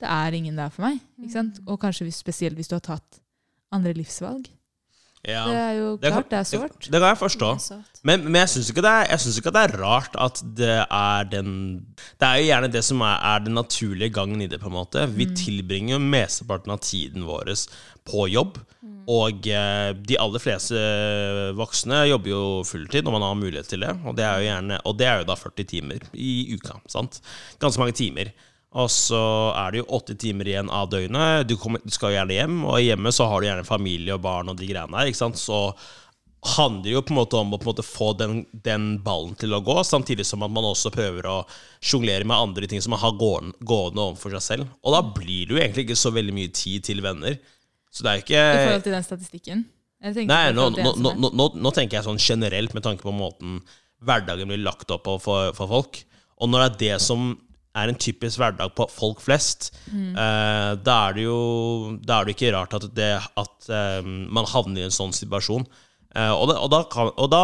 det 0.00 0.08
er 0.12 0.36
ingen 0.36 0.58
der 0.58 0.72
for 0.72 0.86
meg. 0.86 1.00
Ikke 1.20 1.34
sant? 1.34 1.60
Og 1.66 1.80
kanskje 1.80 2.08
hvis, 2.08 2.20
spesielt 2.24 2.56
hvis 2.58 2.70
du 2.72 2.76
har 2.76 2.84
tatt 2.84 3.20
andre 3.74 3.94
livsvalg. 3.96 4.48
Ja. 5.26 5.42
Det 5.50 5.56
er 5.58 5.72
jo 5.78 5.88
Det 5.96 6.12
kan- 6.12 6.22
klart 6.22 6.30
det 6.30 6.38
er 6.38 6.48
sårt. 6.50 6.78
Det, 6.80 6.90
det 6.92 7.00
kan 7.02 7.08
jeg 7.10 7.18
forstå. 7.18 7.50
Men, 8.06 8.24
men 8.24 8.34
jeg 8.42 8.48
syns 8.52 8.70
ikke, 8.70 8.84
ikke 9.42 9.52
det 9.56 9.62
er 9.64 9.76
rart 9.82 10.14
at 10.22 10.42
det 10.56 10.76
er 10.86 11.24
den 11.32 11.86
Det 12.20 12.28
er 12.28 12.36
jo 12.40 12.46
gjerne 12.52 12.70
det 12.72 12.84
som 12.86 13.00
er, 13.02 13.18
er 13.34 13.38
den 13.44 13.54
naturlige 13.58 14.12
gangen 14.14 14.40
i 14.42 14.46
det, 14.46 14.60
på 14.62 14.70
en 14.70 14.76
måte. 14.78 15.06
Vi 15.16 15.26
tilbringer 15.34 15.96
jo 15.96 16.00
mesteparten 16.02 16.70
av 16.72 16.78
tiden 16.80 17.26
vår 17.26 17.50
på 18.06 18.28
jobb. 18.30 18.58
Og 19.06 19.46
eh, 19.46 19.92
de 20.02 20.16
aller 20.18 20.42
fleste 20.42 20.74
voksne 21.54 22.08
jobber 22.08 22.30
jo 22.32 22.42
fulltid 22.66 23.06
når 23.06 23.14
man 23.14 23.22
har 23.22 23.36
mulighet 23.38 23.68
til 23.70 23.84
det. 23.84 23.92
Og 24.06 24.16
det 24.18 24.24
er 24.26 24.40
jo, 24.40 24.46
gjerne, 24.48 24.80
og 24.84 24.96
det 24.98 25.06
er 25.06 25.20
jo 25.20 25.28
da 25.28 25.36
40 25.38 25.64
timer 25.70 26.06
i 26.14 26.32
uka. 26.56 26.80
sant? 26.90 27.20
Ganske 27.62 27.82
mange 27.82 27.94
timer. 27.94 28.32
Og 28.76 28.90
så 28.92 29.20
er 29.56 29.72
det 29.72 29.80
jo 29.80 29.90
åtte 29.96 30.16
timer 30.20 30.50
igjen 30.50 30.72
av 30.72 30.90
døgnet. 30.92 31.46
Du, 31.48 31.54
kommer, 31.60 31.80
du 31.80 31.92
skal 31.94 32.12
jo 32.12 32.18
gjerne 32.18 32.36
hjem, 32.36 32.58
og 32.68 32.82
hjemme 32.84 33.12
så 33.14 33.28
har 33.30 33.40
du 33.40 33.48
gjerne 33.48 33.68
familie 33.68 34.16
og 34.16 34.24
barn 34.26 34.52
og 34.52 34.58
de 34.58 34.68
greiene 34.68 34.92
der. 34.92 35.08
ikke 35.08 35.22
sant? 35.22 35.40
Så 35.40 35.60
handler 36.46 36.90
jo 36.92 37.02
på 37.02 37.14
en 37.14 37.18
måte 37.18 37.38
om 37.40 37.54
å 37.56 37.60
måte 37.64 37.82
få 37.82 38.12
den, 38.20 38.42
den 38.52 38.98
ballen 39.02 39.32
til 39.40 39.56
å 39.56 39.62
gå, 39.64 39.78
samtidig 39.86 40.26
som 40.28 40.44
at 40.46 40.52
man 40.52 40.68
også 40.68 40.92
prøver 40.94 41.26
å 41.30 41.38
sjonglere 41.80 42.28
med 42.28 42.36
andre 42.36 42.68
ting 42.70 42.82
som 42.84 42.92
man 42.94 43.02
har 43.02 43.16
gående, 43.18 43.56
gående 43.66 44.04
overfor 44.04 44.36
seg 44.36 44.44
selv. 44.44 44.74
Og 44.84 44.94
da 44.94 45.00
blir 45.16 45.48
det 45.48 45.56
jo 45.56 45.62
egentlig 45.62 45.86
ikke 45.88 45.98
så 45.98 46.12
veldig 46.14 46.36
mye 46.36 46.52
tid 46.54 46.84
til 46.86 47.02
venner. 47.04 47.40
Så 47.90 48.04
det 48.04 48.12
er 48.12 48.20
jo 48.20 48.36
I 48.36 48.68
forhold 48.68 48.86
til 48.86 48.96
den 48.98 49.08
statistikken? 49.08 49.64
Nei, 50.28 50.44
nå, 50.54 50.68
nå, 50.76 51.16
nå, 51.32 51.48
nå 51.56 51.70
tenker 51.74 51.98
jeg 51.98 52.06
sånn 52.06 52.20
generelt 52.20 52.76
med 52.76 52.84
tanke 52.84 53.02
på 53.02 53.14
måten 53.16 53.62
hverdagen 54.04 54.52
blir 54.52 54.60
lagt 54.60 54.92
opp 54.92 55.06
på 55.08 55.16
for, 55.24 55.56
for 55.56 55.72
folk. 55.72 56.02
Og 56.36 56.52
når 56.52 56.62
det 56.62 56.68
er 56.68 56.80
det 56.82 57.02
som 57.02 57.30
er 57.76 57.90
en 57.90 57.98
typisk 58.00 58.40
hverdag 58.40 58.72
på 58.76 58.86
folk 58.92 59.20
flest, 59.24 59.70
eh, 59.92 60.72
da 60.80 60.96
er 61.08 61.16
det 61.16 61.26
jo 61.26 61.38
da 62.00 62.20
er 62.20 62.28
det 62.28 62.36
ikke 62.36 62.54
rart 62.54 62.76
at, 62.78 62.88
det, 62.96 63.12
at 63.42 63.68
eh, 63.68 64.00
man 64.06 64.48
havner 64.48 64.82
i 64.82 64.86
en 64.88 64.94
sånn 64.94 65.14
situasjon. 65.16 65.66
Eh, 66.16 66.32
og, 66.32 66.48
det, 66.50 66.56
og, 66.56 66.70
da 66.72 66.82
kan, 66.92 67.12
og, 67.12 67.28
da, 67.32 67.42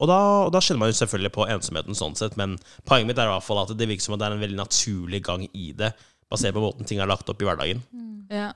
og, 0.00 0.08
da, 0.10 0.18
og 0.48 0.52
da 0.54 0.62
kjenner 0.64 0.84
man 0.84 0.92
jo 0.92 0.98
selvfølgelig 1.00 1.34
på 1.36 1.48
ensomheten 1.54 1.98
sånn 1.98 2.18
sett, 2.18 2.38
men 2.40 2.58
poenget 2.88 3.12
mitt 3.12 3.22
er 3.22 3.30
i 3.30 3.34
hvert 3.36 3.46
fall 3.46 3.62
at 3.62 3.74
det 3.78 3.88
virker 3.90 4.06
som 4.08 4.16
at 4.16 4.24
det 4.24 4.28
er 4.28 4.38
en 4.38 4.44
veldig 4.44 4.60
naturlig 4.60 5.22
gang 5.26 5.46
i 5.52 5.70
det, 5.78 5.94
basert 6.32 6.56
på 6.56 6.64
måten 6.64 6.88
ting 6.88 7.02
er 7.02 7.10
lagt 7.10 7.30
opp 7.30 7.42
i 7.42 7.48
hverdagen. 7.48 7.84
Ja. 8.32 8.50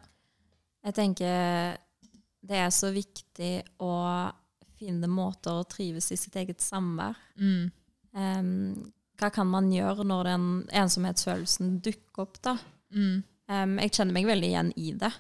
Jeg 0.87 0.97
tenker 0.97 1.79
det 2.49 2.61
er 2.65 2.71
så 2.73 2.91
viktig 2.95 3.53
å 3.85 3.93
finne 4.79 5.11
måter 5.11 5.59
å 5.59 5.67
trives 5.69 6.13
i 6.15 6.19
sitt 6.19 6.37
eget 6.39 6.63
samvær. 6.63 7.19
Mm. 7.41 7.67
Em, 8.19 8.53
hva 9.19 9.31
kan 9.35 9.49
man 9.51 9.71
gjøre 9.73 10.05
når 10.07 10.29
den 10.31 10.45
ensomhetsfølelsen 10.79 11.79
dukker 11.85 12.25
opp, 12.27 12.39
da? 12.45 12.57
Mm. 12.95 13.23
Um, 13.49 13.79
jeg 13.83 13.95
kjenner 13.97 14.15
meg 14.15 14.29
veldig 14.29 14.51
igjen 14.53 14.73
i 14.77 14.93
det. 15.01 15.13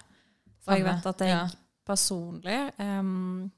For 0.62 0.76
jeg 0.76 0.84
vet 0.86 1.06
at 1.10 1.24
jeg 1.24 1.32
Ja. 1.34 1.46
personlig 1.88 2.58
um, 2.78 3.50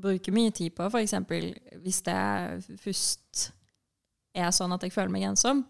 bruker 0.00 0.34
mye 0.34 0.50
tid 0.54 0.74
på 0.74 0.86
f.eks. 0.90 1.14
hvis 1.82 2.00
det 2.06 2.78
først 2.82 3.52
er 4.34 4.50
sånn 4.54 4.74
at 4.74 4.82
jeg 4.82 4.92
føler 4.94 5.10
meg 5.14 5.22
ensom, 5.30 5.64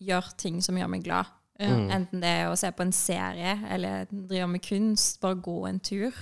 gjør 0.00 0.30
ting 0.36 0.60
som 0.62 0.76
gjør 0.78 0.90
meg 0.90 1.04
glad. 1.06 1.30
Ja. 1.60 1.70
Mm. 1.76 1.90
Enten 1.92 2.20
det 2.22 2.28
er 2.40 2.50
å 2.50 2.56
se 2.58 2.70
på 2.72 2.82
en 2.86 2.92
serie 2.92 3.56
eller 3.68 4.06
drive 4.10 4.46
med 4.48 4.62
kunst, 4.64 5.20
bare 5.20 5.40
gå 5.40 5.56
en 5.68 5.80
tur. 5.80 6.14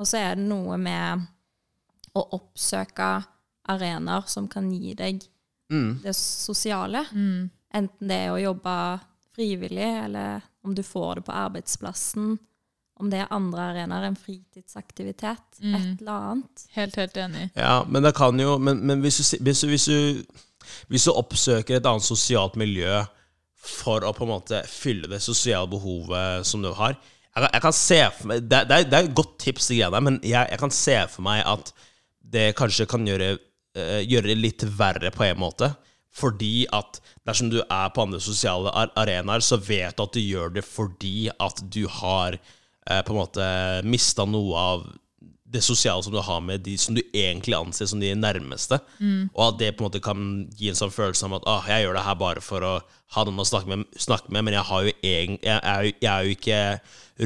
Og 0.00 0.06
så 0.08 0.18
er 0.18 0.34
det 0.38 0.46
noe 0.48 0.76
med 0.80 1.26
å 2.16 2.24
oppsøke 2.34 3.10
arenaer 3.70 4.26
som 4.26 4.48
kan 4.50 4.70
gi 4.72 4.94
deg 4.98 5.22
Mm. 5.70 6.00
det 6.02 6.14
sosiale. 6.16 7.04
Mm. 7.12 7.50
Enten 7.74 8.08
det 8.10 8.16
er 8.26 8.30
å 8.34 8.40
jobbe 8.42 8.76
frivillig, 9.36 9.90
eller 10.04 10.40
om 10.66 10.74
du 10.74 10.82
får 10.82 11.20
det 11.20 11.26
på 11.28 11.32
arbeidsplassen. 11.32 12.38
Om 13.00 13.08
det 13.10 13.20
er 13.22 13.30
andre 13.32 13.68
arenaer, 13.70 14.04
en 14.10 14.16
fritidsaktivitet, 14.18 15.60
Mm. 15.62 15.74
et 15.74 16.00
eller 16.00 16.12
annet. 16.12 16.64
Helt, 16.74 16.96
helt 16.96 17.16
enig. 17.16 17.50
Ja, 17.54 17.84
men 17.88 18.02
det 18.02 18.14
kan 18.14 18.38
jo 18.38 18.58
Men, 18.58 18.80
men 18.86 19.00
hvis, 19.00 19.16
du, 19.30 19.38
hvis, 19.44 19.60
du, 19.60 19.66
hvis, 19.68 19.84
du, 19.86 20.24
hvis 20.88 21.04
du 21.04 21.12
oppsøker 21.12 21.76
et 21.78 21.86
annet 21.86 22.02
sosialt 22.04 22.56
miljø 22.56 23.04
for 23.60 24.00
å 24.04 24.12
på 24.16 24.24
en 24.24 24.30
måte 24.34 24.62
fylle 24.68 25.08
det 25.08 25.20
sosiale 25.22 25.68
behovet 25.68 26.46
som 26.46 26.62
du 26.62 26.72
har 26.72 26.94
Jeg 26.96 27.42
kan, 27.42 27.50
jeg 27.52 27.62
kan 27.62 27.72
se 27.76 27.98
for 28.16 28.26
meg 28.30 28.46
Det, 28.48 28.60
det, 28.68 28.76
er, 28.76 28.84
det 28.88 28.96
er 28.98 29.04
et 29.08 29.14
godt 29.14 29.34
tips, 29.38 29.68
de 29.68 29.76
greiene, 29.80 30.00
men 30.00 30.20
jeg, 30.24 30.48
jeg 30.50 30.58
kan 30.58 30.70
se 30.70 30.96
for 31.12 31.22
meg 31.22 31.42
at 31.46 31.72
det 32.30 32.54
kanskje 32.56 32.86
kan 32.86 33.04
gjøre, 33.06 33.38
gjøre 33.76 34.32
det 34.32 34.38
litt 34.40 34.64
verre 34.78 35.12
på 35.14 35.24
en 35.28 35.38
måte. 35.38 35.70
Fordi 36.10 36.64
at 36.74 36.98
dersom 37.26 37.50
du 37.52 37.60
er 37.62 37.90
på 37.94 38.02
andre 38.02 38.20
sosiale 38.22 38.72
arenaer, 38.98 39.44
så 39.44 39.60
vet 39.62 39.96
du 39.96 40.02
at 40.04 40.16
du 40.16 40.22
gjør 40.22 40.56
det 40.56 40.64
fordi 40.66 41.30
at 41.30 41.62
du 41.70 41.84
har 42.00 42.34
eh, 42.34 43.02
på 43.06 43.14
en 43.14 43.20
måte 43.20 43.46
mista 43.86 44.26
noe 44.26 44.64
av 44.72 44.88
det 45.50 45.62
sosiale 45.66 46.02
som 46.02 46.14
du 46.14 46.20
har 46.22 46.42
med 46.46 46.62
de 46.62 46.76
som 46.78 46.94
du 46.94 47.00
egentlig 47.10 47.56
anser 47.58 47.88
som 47.90 47.98
de 48.02 48.12
nærmeste. 48.14 48.78
Og 49.34 49.40
at 49.48 49.58
det 49.58 49.72
på 49.74 49.82
en 49.82 49.88
måte 49.88 50.02
kan 50.02 50.26
gi 50.54 50.68
en 50.70 50.78
sånn 50.78 50.94
følelse 50.94 51.26
av 51.26 51.40
at 51.40 51.48
ah, 51.50 51.70
jeg 51.72 51.86
gjør 51.86 51.98
det 51.98 52.04
her 52.06 52.18
bare 52.20 52.44
for 52.44 52.66
å 52.66 52.74
ha 53.16 53.24
noen 53.26 53.42
å 53.42 53.46
snakke 53.48 53.72
med, 53.72 53.82
snakke 53.98 54.30
med 54.30 54.46
men 54.46 54.54
jeg, 54.54 54.66
har 54.68 54.84
jo 54.86 54.94
egen, 55.02 55.38
jeg, 55.42 55.56
er 55.58 55.82
jo, 55.82 55.94
jeg 55.96 56.10
er 56.12 56.26
jo 56.26 56.36
ikke 56.36 56.60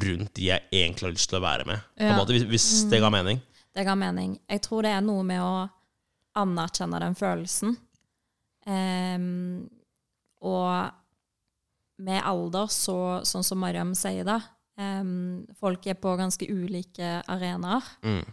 rundt 0.06 0.32
de 0.38 0.48
jeg 0.48 0.68
egentlig 0.72 1.08
har 1.08 1.16
lyst 1.18 1.32
til 1.32 1.40
å 1.40 1.44
være 1.44 1.68
med. 1.68 1.84
Ja. 2.00 2.16
måte, 2.16 2.36
hvis, 2.36 2.48
hvis 2.48 2.68
det 2.92 3.02
ga 3.04 3.12
mening. 3.12 3.42
Det 3.76 3.84
ga 3.84 3.96
mening. 3.98 4.38
Jeg 4.48 4.64
tror 4.64 4.88
det 4.88 4.94
er 4.96 5.04
noe 5.04 5.24
med 5.26 5.44
å 5.44 5.52
anerkjenne 6.38 7.00
den 7.02 7.16
følelsen. 7.18 7.76
Um, 8.66 9.66
og 10.44 10.90
med 12.04 12.22
alder, 12.26 12.70
så, 12.72 12.98
sånn 13.26 13.44
som 13.46 13.60
Mariam 13.62 13.92
sier 13.96 14.26
da, 14.26 14.40
um, 14.80 15.44
folk 15.60 15.86
er 15.86 15.98
på 16.00 16.14
ganske 16.18 16.48
ulike 16.50 17.20
arenaer. 17.30 17.90
Mm. 18.04 18.24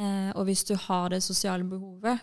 Uh, 0.00 0.30
og 0.36 0.46
hvis 0.48 0.64
du 0.68 0.76
har 0.88 1.10
det 1.12 1.22
sosiale 1.24 1.66
behovet, 1.68 2.22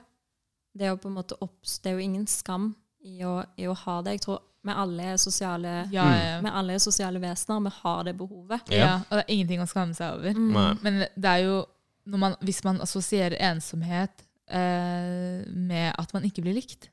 det 0.73 0.85
er 0.85 0.93
jo 0.93 1.01
på 1.01 1.09
en 1.09 1.17
måte 1.17 1.38
opps, 1.43 1.79
det 1.81 1.91
er 1.91 1.97
jo 1.97 2.05
ingen 2.05 2.29
skam 2.29 2.71
i 3.05 3.23
å, 3.25 3.39
i 3.57 3.67
å 3.67 3.75
ha 3.85 3.99
det. 4.05 4.17
Jeg 4.17 4.25
tror 4.27 4.45
vi 4.65 4.75
alle 4.75 5.11
er 5.13 5.19
sosiale, 5.21 5.73
Ja, 5.91 6.05
ja. 6.13 6.39
vi 6.43 6.51
alle 6.51 6.75
er 6.75 6.81
sosiale 6.83 7.19
vesener, 7.23 7.61
vi 7.63 7.71
har 7.81 8.01
det 8.07 8.13
behovet. 8.19 8.71
Ja. 8.73 8.79
ja, 8.79 8.95
og 9.07 9.17
det 9.17 9.23
er 9.23 9.35
ingenting 9.35 9.63
å 9.63 9.67
skamme 9.69 9.95
seg 9.95 10.17
over. 10.19 10.35
Mm. 10.35 10.81
Men 10.83 11.03
det 11.15 11.31
er 11.31 11.45
jo 11.47 11.59
når 12.09 12.21
man, 12.21 12.35
hvis 12.43 12.63
man 12.65 12.81
assosierer 12.81 13.38
ensomhet 13.51 14.25
eh, 14.50 15.46
med 15.53 15.94
at 15.98 16.13
man 16.13 16.24
ikke 16.27 16.41
blir 16.46 16.56
likt, 16.58 16.89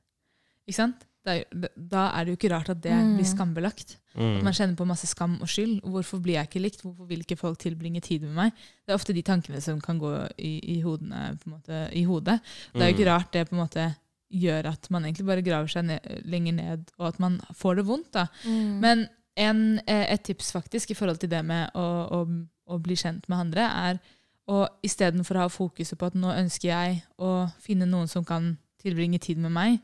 ikke 0.66 0.74
sant? 0.82 1.04
Er, 1.26 1.40
da 1.74 2.04
er 2.14 2.24
det 2.24 2.30
jo 2.30 2.36
ikke 2.38 2.50
rart 2.54 2.68
at 2.70 2.80
det 2.84 2.92
Mm. 2.94 3.16
blir 3.18 3.26
skambelagt. 3.26 3.96
At 4.14 4.20
Mm. 4.22 4.44
man 4.44 4.52
kjenner 4.54 4.76
på 4.76 4.86
masse 4.86 5.06
skam 5.10 5.38
og 5.42 5.48
skyld. 5.48 5.80
Hvorfor 5.82 6.20
blir 6.22 6.34
jeg 6.38 6.46
ikke 6.48 6.62
likt? 6.62 6.82
Hvorfor 6.82 7.06
vil 7.08 7.18
ikke 7.24 7.36
folk 7.36 7.58
tilbringe 7.58 8.00
tid 8.00 8.22
med 8.22 8.34
meg? 8.34 8.52
Det 8.86 8.92
er 8.92 8.94
ofte 8.94 9.12
de 9.12 9.22
tankene 9.22 9.60
som 9.60 9.80
kan 9.80 9.98
gå 9.98 10.12
i, 10.38 10.60
i, 10.76 10.80
hodene, 10.82 11.36
på 11.42 11.46
en 11.50 11.52
måte, 11.58 11.92
i 11.92 12.04
hodet. 12.04 12.40
Det 12.72 12.80
er 12.80 12.92
jo 12.92 12.94
ikke 12.96 13.10
rart 13.10 13.32
det 13.32 13.48
på 13.50 13.56
en 13.56 13.66
måte 13.66 13.96
gjør 14.32 14.66
at 14.66 14.88
man 14.90 15.02
egentlig 15.04 15.26
bare 15.26 15.42
graver 15.42 15.68
seg 15.68 15.84
ned, 15.84 16.00
lenger 16.24 16.52
ned, 16.54 16.90
og 16.98 17.08
at 17.08 17.18
man 17.18 17.40
får 17.54 17.76
det 17.76 17.86
vondt. 17.86 18.12
da. 18.12 18.26
Mm. 18.44 18.80
Men 18.80 19.08
en, 19.36 19.80
eh, 19.86 20.06
et 20.12 20.22
tips 20.22 20.52
faktisk 20.52 20.90
i 20.92 20.94
forhold 20.94 21.18
til 21.18 21.28
det 21.28 21.44
med 21.44 21.70
å, 21.74 22.08
å, 22.10 22.46
å 22.68 22.78
bli 22.82 22.94
kjent 22.94 23.28
med 23.28 23.38
andre, 23.38 23.62
er 23.66 24.00
å 24.46 24.62
istedenfor 24.86 25.38
å 25.38 25.46
ha 25.46 25.50
fokuset 25.52 25.98
på 25.98 26.08
at 26.08 26.16
nå 26.18 26.30
ønsker 26.30 26.70
jeg 26.70 27.00
å 27.18 27.48
finne 27.62 27.88
noen 27.88 28.10
som 28.10 28.24
kan 28.26 28.54
tilbringe 28.82 29.18
tid 29.22 29.40
med 29.42 29.54
meg, 29.54 29.78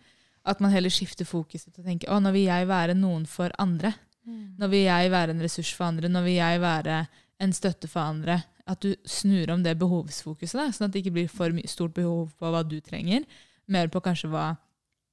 at 0.46 0.62
man 0.62 0.72
heller 0.74 0.90
skifter 0.90 1.26
fokuset 1.26 1.70
til 1.70 1.82
å 1.82 1.86
tenke 1.86 2.10
å, 2.10 2.18
nå 2.22 2.32
vil 2.34 2.48
jeg 2.48 2.68
være 2.70 2.96
noen 2.98 3.26
for 3.30 3.54
andre. 3.62 3.92
Mm. 4.26 4.54
Nå 4.58 4.68
vil 4.72 4.86
jeg 4.86 5.12
være 5.12 5.34
en 5.34 5.42
ressurs 5.42 5.70
for 5.74 5.86
andre. 5.90 6.10
Nå 6.10 6.22
vil 6.26 6.38
jeg 6.38 6.62
være 6.62 7.04
en 7.42 7.54
støtte 7.54 7.90
for 7.90 8.02
andre. 8.02 8.40
At 8.66 8.82
du 8.82 8.94
snur 9.06 9.50
om 9.54 9.62
det 9.62 9.76
behovsfokuset, 9.78 10.58
da, 10.58 10.68
sånn 10.74 10.88
at 10.88 10.94
det 10.94 11.02
ikke 11.02 11.14
blir 11.18 11.30
for 11.30 11.54
stort 11.70 11.94
behov 11.94 12.34
på 12.38 12.50
hva 12.54 12.62
du 12.66 12.78
trenger, 12.82 13.26
mer 13.70 13.90
på 13.90 14.02
kanskje 14.02 14.30
hva 14.30 14.52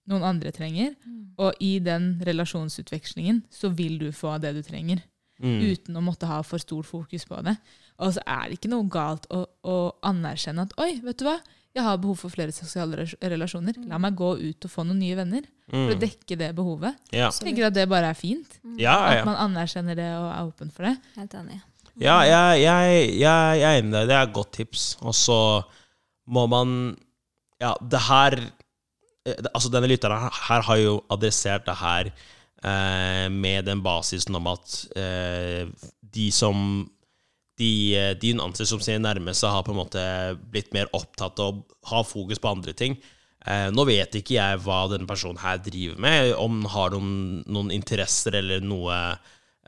noen 0.10 0.26
andre 0.26 0.54
trenger. 0.54 0.96
Og 1.40 1.58
i 1.64 1.78
den 1.82 2.18
relasjonsutvekslingen 2.26 3.44
så 3.54 3.72
vil 3.74 3.98
du 4.02 4.10
få 4.14 4.38
det 4.42 4.54
du 4.58 4.62
trenger, 4.66 5.02
Mm. 5.40 5.60
uten 5.72 5.96
å 5.96 6.02
måtte 6.04 6.28
ha 6.28 6.42
for 6.44 6.60
stort 6.60 6.86
fokus 6.86 7.24
på 7.26 7.38
det. 7.46 7.54
Og 8.00 8.14
så 8.16 8.20
er 8.28 8.50
det 8.50 8.58
ikke 8.60 8.70
noe 8.72 8.88
galt 8.92 9.26
å, 9.32 9.46
å 9.64 9.76
anerkjenne 10.04 10.66
at 10.68 10.74
oi, 10.80 11.00
vet 11.04 11.18
du 11.22 11.26
hva, 11.26 11.38
jeg 11.76 11.84
har 11.86 11.98
behov 12.02 12.18
for 12.18 12.30
flere 12.34 12.52
sosiale 12.52 13.06
relasjoner. 13.22 13.76
La 13.88 13.98
meg 14.02 14.16
gå 14.20 14.34
ut 14.42 14.66
og 14.66 14.72
få 14.74 14.84
noen 14.88 15.00
nye 15.00 15.16
venner 15.16 15.44
for 15.70 15.94
å 15.94 15.96
Mm. 15.96 16.00
dekke 16.02 16.38
det 16.38 16.50
behovet. 16.58 16.96
Ja. 17.14 17.30
Jeg 17.30 17.46
tenker 17.46 17.68
at 17.68 17.74
det 17.78 17.88
bare 17.88 18.10
er 18.10 18.18
fint. 18.18 18.60
Ja, 18.78 18.96
At 19.14 19.26
man 19.26 19.36
anerkjenner 19.38 19.96
det 19.96 20.08
og 20.18 20.28
er 20.32 20.48
åpen 20.50 20.72
for 20.74 20.84
det. 20.90 20.96
Helt 21.16 21.34
enig. 21.38 21.62
Ja, 22.00 22.18
jeg, 22.24 22.64
jeg, 22.64 23.20
jeg, 23.20 23.60
jeg 23.60 23.68
er 23.70 23.82
enig 23.82 23.90
i 23.94 23.96
det. 24.00 24.08
Det 24.10 24.16
er 24.18 24.24
et 24.28 24.34
godt 24.34 24.52
tips. 24.58 24.98
Og 25.02 25.14
så 25.14 25.40
må 26.28 26.48
man 26.50 26.98
Ja, 27.62 27.76
det 27.82 28.00
her 28.08 28.34
eh, 29.28 29.36
Altså, 29.54 29.70
denne 29.70 29.88
lytteren 29.92 30.20
her- 30.26 30.38
her 30.48 30.62
har 30.62 30.78
jo 30.78 31.04
adressert 31.12 31.66
det 31.66 31.76
her 31.76 32.12
med 32.62 33.66
den 33.70 33.80
basisen 33.80 34.36
om 34.36 34.50
at 34.52 34.74
eh, 35.00 35.70
de 36.02 36.26
som 36.36 36.90
de, 37.60 37.96
eh, 37.98 38.18
de 38.18 38.34
hun 38.34 38.44
anser 38.44 38.68
som 38.70 38.82
sine 38.84 39.04
nærmeste, 39.04 39.48
har 39.52 39.66
på 39.68 39.74
en 39.74 39.82
måte 39.82 40.04
blitt 40.52 40.74
mer 40.76 40.90
opptatt 40.96 41.40
av 41.44 41.58
å 41.58 41.80
ha 41.92 42.04
fokus 42.08 42.40
på 42.40 42.52
andre 42.52 42.74
ting. 42.74 42.98
Eh, 43.46 43.68
nå 43.72 43.86
vet 43.88 44.16
ikke 44.20 44.38
jeg 44.38 44.62
hva 44.66 44.86
denne 44.92 45.08
personen 45.10 45.40
her 45.44 45.60
driver 45.64 46.00
med, 46.02 46.34
om 46.40 46.64
han 46.64 46.72
har 46.76 46.96
noen, 46.96 47.44
noen 47.48 47.74
interesser 47.76 48.36
eller 48.40 48.64
noe 48.64 48.96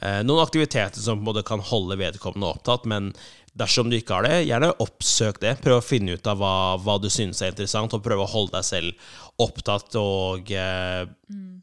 eh, 0.02 0.22
noen 0.28 0.44
aktiviteter 0.44 1.04
som 1.04 1.24
kan 1.48 1.64
holde 1.72 2.00
vedkommende 2.00 2.52
opptatt, 2.52 2.88
men 2.90 3.12
dersom 3.58 3.92
du 3.92 3.98
ikke 3.98 4.20
har 4.20 4.28
det, 4.28 4.38
gjerne 4.48 4.72
oppsøk 4.84 5.42
det. 5.44 5.58
Prøv 5.64 5.82
å 5.82 5.84
finne 5.84 6.16
ut 6.16 6.28
av 6.28 6.40
hva, 6.40 6.56
hva 6.80 6.96
du 7.00 7.10
synes 7.12 7.42
er 7.42 7.52
interessant, 7.52 7.96
og 7.96 8.04
prøv 8.04 8.24
å 8.24 8.32
holde 8.32 8.56
deg 8.56 8.68
selv 8.68 9.12
opptatt 9.44 10.00
og 10.00 10.52
eh, 10.56 11.04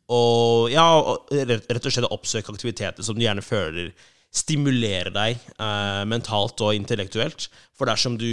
Og 0.09 0.71
ja, 0.73 0.87
rett 1.49 1.85
og 1.85 1.93
slett 1.93 2.15
oppsøke 2.15 2.55
aktiviteter 2.55 3.05
som 3.05 3.19
du 3.19 3.27
gjerne 3.27 3.45
føler 3.45 3.93
stimulerer 4.35 5.09
deg 5.13 5.39
eh, 5.57 6.03
mentalt 6.09 6.61
og 6.65 6.77
intellektuelt. 6.77 7.47
For 7.79 7.89
dersom 7.89 8.19
du 8.21 8.29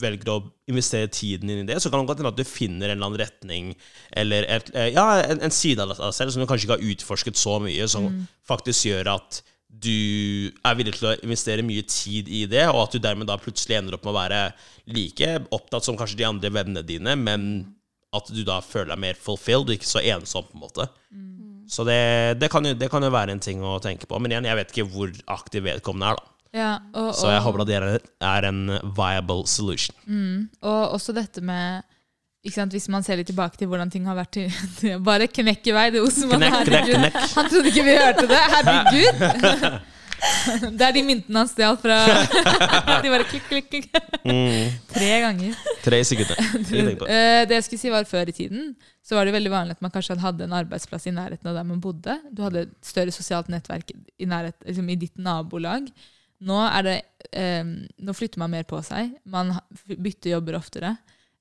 velger 0.00 0.32
å 0.34 0.40
investere 0.70 1.10
tiden 1.12 1.50
inn 1.50 1.62
i 1.62 1.68
det, 1.70 1.78
så 1.80 1.88
kan 1.88 2.02
det 2.02 2.10
godt 2.10 2.20
hende 2.20 2.32
at 2.34 2.40
du 2.40 2.44
finner 2.44 2.90
en 2.90 2.98
eller 2.98 3.08
annen 3.08 3.22
retning 3.22 3.70
eller 4.12 4.48
et, 4.50 4.68
eh, 4.76 4.90
ja, 4.92 5.06
en, 5.24 5.40
en 5.46 5.54
side 5.54 5.80
av 5.80 5.94
deg 5.94 6.02
selv 6.16 6.34
som 6.34 6.42
du 6.42 6.48
kanskje 6.50 6.68
ikke 6.68 6.76
har 6.76 6.92
utforsket 6.92 7.40
så 7.40 7.56
mye, 7.64 7.88
som 7.90 8.10
faktisk 8.48 8.90
gjør 8.90 9.14
at 9.16 9.40
du 9.70 10.50
er 10.66 10.76
villig 10.76 10.96
til 10.98 11.12
å 11.12 11.16
investere 11.22 11.64
mye 11.64 11.84
tid 11.88 12.28
i 12.28 12.42
det, 12.50 12.66
og 12.68 12.82
at 12.82 12.96
du 12.96 13.00
dermed 13.00 13.30
da 13.30 13.38
plutselig 13.40 13.78
ender 13.78 13.96
opp 13.96 14.04
med 14.04 14.12
å 14.12 14.18
være 14.18 14.40
like 14.90 15.36
opptatt 15.54 15.86
som 15.86 15.96
kanskje 15.96 16.18
de 16.20 16.26
andre 16.26 16.50
vennene 16.52 16.82
dine, 16.84 17.14
men 17.16 17.46
at 18.16 18.30
du 18.34 18.40
da 18.46 18.58
føler 18.64 18.90
deg 18.94 19.02
mer 19.04 19.18
fulfilled 19.20 19.70
og 19.70 19.76
ikke 19.76 19.86
så 19.88 20.02
ensom, 20.02 20.48
på 20.50 20.58
en 20.58 20.64
måte. 20.64 20.88
Så 21.70 21.84
det, 21.86 22.40
det, 22.40 22.48
kan 22.50 22.64
jo, 22.66 22.72
det 22.74 22.88
kan 22.90 23.04
jo 23.06 23.12
være 23.14 23.36
en 23.36 23.42
ting 23.42 23.60
å 23.62 23.76
tenke 23.82 24.08
på. 24.10 24.18
Men 24.18 24.32
igjen, 24.34 24.48
jeg 24.50 24.58
vet 24.58 24.72
ikke 24.74 24.88
hvor 24.90 25.12
aktiv 25.30 25.62
vedkommende 25.68 26.10
er, 26.10 26.18
da. 26.18 26.26
Ja, 26.50 26.70
og, 26.98 27.12
Så 27.14 27.28
jeg 27.30 27.44
håper 27.44 27.62
at 27.62 27.68
det 27.70 27.76
er- 28.26 28.48
en 28.48 28.64
viable 28.96 29.46
solution. 29.46 29.94
Og 30.66 30.96
også 30.96 31.14
dette 31.14 31.40
med 31.40 31.84
sant, 32.50 32.72
Hvis 32.72 32.88
man 32.88 33.04
ser 33.04 33.16
litt 33.20 33.28
tilbake 33.28 33.56
til 33.60 33.68
hvordan 33.68 33.90
ting 33.92 34.06
har 34.08 34.16
vært 34.16 34.32
til 34.32 34.98
Bare 35.06 35.28
knekk 35.28 35.66
i 35.70 35.76
vei, 35.76 35.90
det 35.94 36.00
Osman. 36.02 36.40
Knekk, 36.40 36.66
knekk, 36.66 36.90
knekk. 36.96 37.18
Han 37.36 37.50
trodde 37.52 37.70
ikke 37.70 37.84
vi 37.86 37.96
hørte 38.00 38.26
det. 38.26 38.42
Herregud! 38.56 39.80
Det 40.78 40.86
er 40.86 40.94
de 40.94 41.02
myntene 41.06 41.42
han 41.42 41.48
stjal 41.50 41.78
fra 41.80 41.98
De 43.04 43.12
bare 43.12 43.26
klikk, 43.28 43.46
klikk, 43.48 43.68
klikk. 43.72 43.88
Mm. 44.24 44.76
Tre 44.92 45.10
ganger. 45.24 45.58
Tre 45.84 46.00
sekunder. 46.06 46.40
På 47.00 47.08
det. 47.08 47.16
Eh, 47.16 47.44
jeg 47.54 47.66
skulle 47.66 47.82
si 47.82 47.92
var 47.92 48.08
Før 48.08 48.32
i 48.32 48.36
tiden 48.36 48.72
så 49.06 49.16
var 49.16 49.26
det 49.26 49.34
veldig 49.34 49.50
vanlig 49.52 49.74
at 49.78 49.84
man 49.84 49.92
kanskje 49.94 50.18
hadde 50.22 50.44
en 50.46 50.54
arbeidsplass 50.54 51.08
i 51.08 51.14
nærheten 51.16 51.48
av 51.50 51.56
der 51.56 51.66
man 51.66 51.80
bodde. 51.82 52.14
Du 52.30 52.44
hadde 52.44 52.66
et 52.68 52.74
større 52.86 53.14
sosialt 53.14 53.48
nettverk 53.50 53.90
i, 53.90 54.26
nærhet, 54.28 54.58
liksom 54.66 54.90
i 54.92 54.98
ditt 55.00 55.16
nabolag. 55.18 55.88
Nå, 56.46 56.58
er 56.68 56.86
det, 56.86 56.98
eh, 57.36 57.64
nå 57.64 58.14
flytter 58.16 58.42
man 58.42 58.52
mer 58.52 58.68
på 58.68 58.78
seg. 58.86 59.16
Man 59.28 59.54
bytter 59.88 60.36
jobber 60.36 60.60
oftere. 60.60 60.94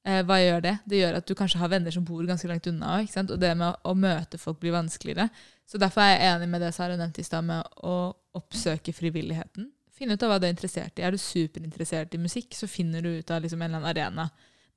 Eh, 0.08 0.22
hva 0.26 0.40
gjør 0.40 0.64
det? 0.64 0.76
Det 0.88 1.02
gjør 1.02 1.20
at 1.20 1.28
du 1.28 1.36
kanskje 1.38 1.60
har 1.62 1.72
venner 1.72 1.94
som 1.94 2.06
bor 2.08 2.24
ganske 2.28 2.48
langt 2.50 2.68
unna. 2.72 2.98
Og 3.04 3.36
det 3.40 3.54
med 3.60 3.68
å, 3.68 3.92
å 3.92 3.96
møte 3.96 4.40
folk 4.42 4.62
blir 4.64 4.76
vanskeligere. 4.76 5.28
Så 5.70 5.78
derfor 5.82 6.02
er 6.02 6.16
jeg 6.16 6.32
enig 6.32 6.50
med 6.50 6.64
det 6.64 6.74
Sara 6.74 6.98
nevnte 6.98 7.22
i 7.22 7.28
stad, 7.28 7.46
med 7.46 7.68
å 7.86 8.16
oppsøke 8.40 8.94
frivilligheten. 8.96 9.70
Finne 10.00 10.16
ut 10.16 10.24
av 10.24 10.32
hva 10.32 10.40
du 10.40 10.48
er 10.48 10.54
interessert 10.56 10.98
i. 11.00 11.04
Er 11.04 11.12
du 11.12 11.20
superinteressert 11.20 12.14
i 12.16 12.22
musikk, 12.24 12.54
så 12.56 12.68
finner 12.72 13.04
du 13.04 13.10
ut 13.20 13.32
av 13.36 13.42
liksom 13.44 13.62
en 13.62 13.70
eller 13.74 13.82
annen 13.84 13.92
arena 13.92 14.30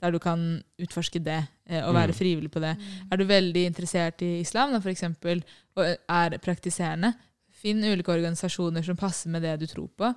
der 0.02 0.10
du 0.10 0.18
kan 0.18 0.40
utforske 0.82 1.20
det 1.22 1.36
eh, 1.70 1.84
og 1.86 1.94
være 1.94 2.10
Mm. 2.10 2.16
frivillig 2.18 2.50
på 2.50 2.60
det. 2.60 2.72
Er 3.12 3.16
du 3.16 3.24
veldig 3.24 3.66
interessert 3.68 4.22
i 4.26 4.40
islam, 4.40 4.72
da, 4.74 4.80
for 4.82 4.90
eksempel, 4.90 5.44
og 5.78 5.84
er 6.10 6.34
praktiserende, 6.42 7.12
finn 7.62 7.78
ulike 7.86 8.10
organisasjoner 8.10 8.82
som 8.82 8.96
passer 8.98 9.30
med 9.30 9.42
det 9.46 9.52
du 9.60 9.66
tror 9.70 9.86
på, 9.96 10.08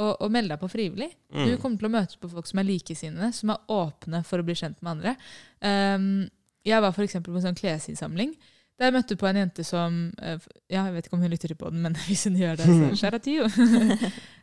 og, 0.00 0.14
og 0.24 0.30
meld 0.32 0.48
deg 0.48 0.58
på 0.62 0.70
frivillig. 0.72 1.10
Du 1.30 1.36
Mm. 1.52 1.58
kommer 1.60 1.76
til 1.76 1.88
å 1.90 1.92
møte 1.92 2.16
på 2.22 2.30
folk 2.32 2.46
som 2.48 2.58
er 2.62 2.64
likesinnede, 2.70 3.34
som 3.36 3.50
er 3.52 3.60
åpne 3.68 4.24
for 4.24 4.38
å 4.40 4.46
bli 4.48 4.54
kjent 4.56 4.80
med 4.80 4.92
andre. 4.96 5.16
Um, 5.60 6.30
jeg 6.64 6.80
var 6.80 6.96
eksempel 6.96 7.34
på 7.34 7.36
en 7.42 7.52
sånn 7.52 7.60
klesinnsamling. 7.60 8.32
Der 8.80 8.90
møtte 8.90 9.14
på 9.16 9.26
en 9.28 9.36
jente 9.38 9.62
som 9.62 9.98
eh, 10.18 10.38
ja, 10.66 10.80
Jeg 10.88 10.94
vet 10.96 11.06
ikke 11.06 11.14
om 11.14 11.20
hun 11.22 11.30
lytter 11.30 11.52
på 11.54 11.68
den, 11.70 11.82
men 11.84 11.94
hvis 12.08 12.24
hun 12.26 12.34
gjør 12.40 12.56
det, 12.58 12.66
så 12.98 13.06
er 13.06 13.14
det 13.14 13.20
to 13.22 13.30
you. 13.30 13.98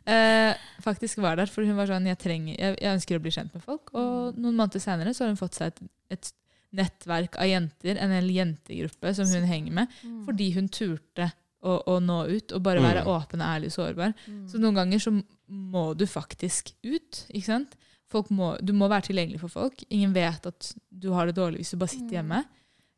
Eh, 0.08 0.54
faktisk 0.82 1.18
var 1.22 1.36
der, 1.38 1.50
for 1.52 1.62
hun 1.68 1.76
var 1.78 1.86
sånn 1.90 2.06
jeg, 2.08 2.18
trenger, 2.18 2.56
jeg, 2.58 2.78
jeg 2.82 2.96
ønsker 2.96 3.18
å 3.18 3.22
bli 3.22 3.30
kjent 3.34 3.52
med 3.54 3.62
folk. 3.62 3.92
Og 3.94 4.38
noen 4.40 4.56
måneder 4.58 4.82
senere 4.82 5.12
så 5.14 5.24
har 5.26 5.34
hun 5.34 5.38
fått 5.38 5.58
seg 5.60 5.70
et, 5.74 5.82
et 6.16 6.32
nettverk 6.72 7.36
av 7.36 7.46
jenter, 7.50 8.00
en 8.00 8.14
hel 8.16 8.30
jentegruppe 8.32 9.12
som 9.14 9.28
hun 9.28 9.44
henger 9.46 9.76
med, 9.82 9.92
fordi 10.24 10.48
hun 10.56 10.70
turte 10.72 11.28
å, 11.62 11.76
å 11.92 11.98
nå 12.02 12.16
ut 12.32 12.54
og 12.56 12.64
bare 12.64 12.80
være 12.82 13.04
Mm. 13.04 13.10
åpen, 13.12 13.42
ærlig 13.44 13.68
og 13.70 13.76
sårbar. 13.76 14.14
Så 14.50 14.58
noen 14.58 14.74
ganger 14.80 14.98
så 15.04 15.12
må 15.52 15.84
du 15.94 16.06
faktisk 16.10 16.72
ut. 16.82 17.26
ikke 17.28 17.44
sant? 17.52 17.76
Folk 18.10 18.32
må, 18.34 18.54
du 18.64 18.72
må 18.74 18.88
være 18.90 19.06
tilgjengelig 19.12 19.38
for 19.44 19.52
folk. 19.52 19.84
Ingen 19.92 20.16
vet 20.16 20.48
at 20.50 20.72
du 20.90 21.12
har 21.14 21.28
det 21.30 21.36
dårlig 21.36 21.60
hvis 21.62 21.70
du 21.76 21.78
bare 21.84 21.92
sitter 21.92 22.18
hjemme. 22.18 22.40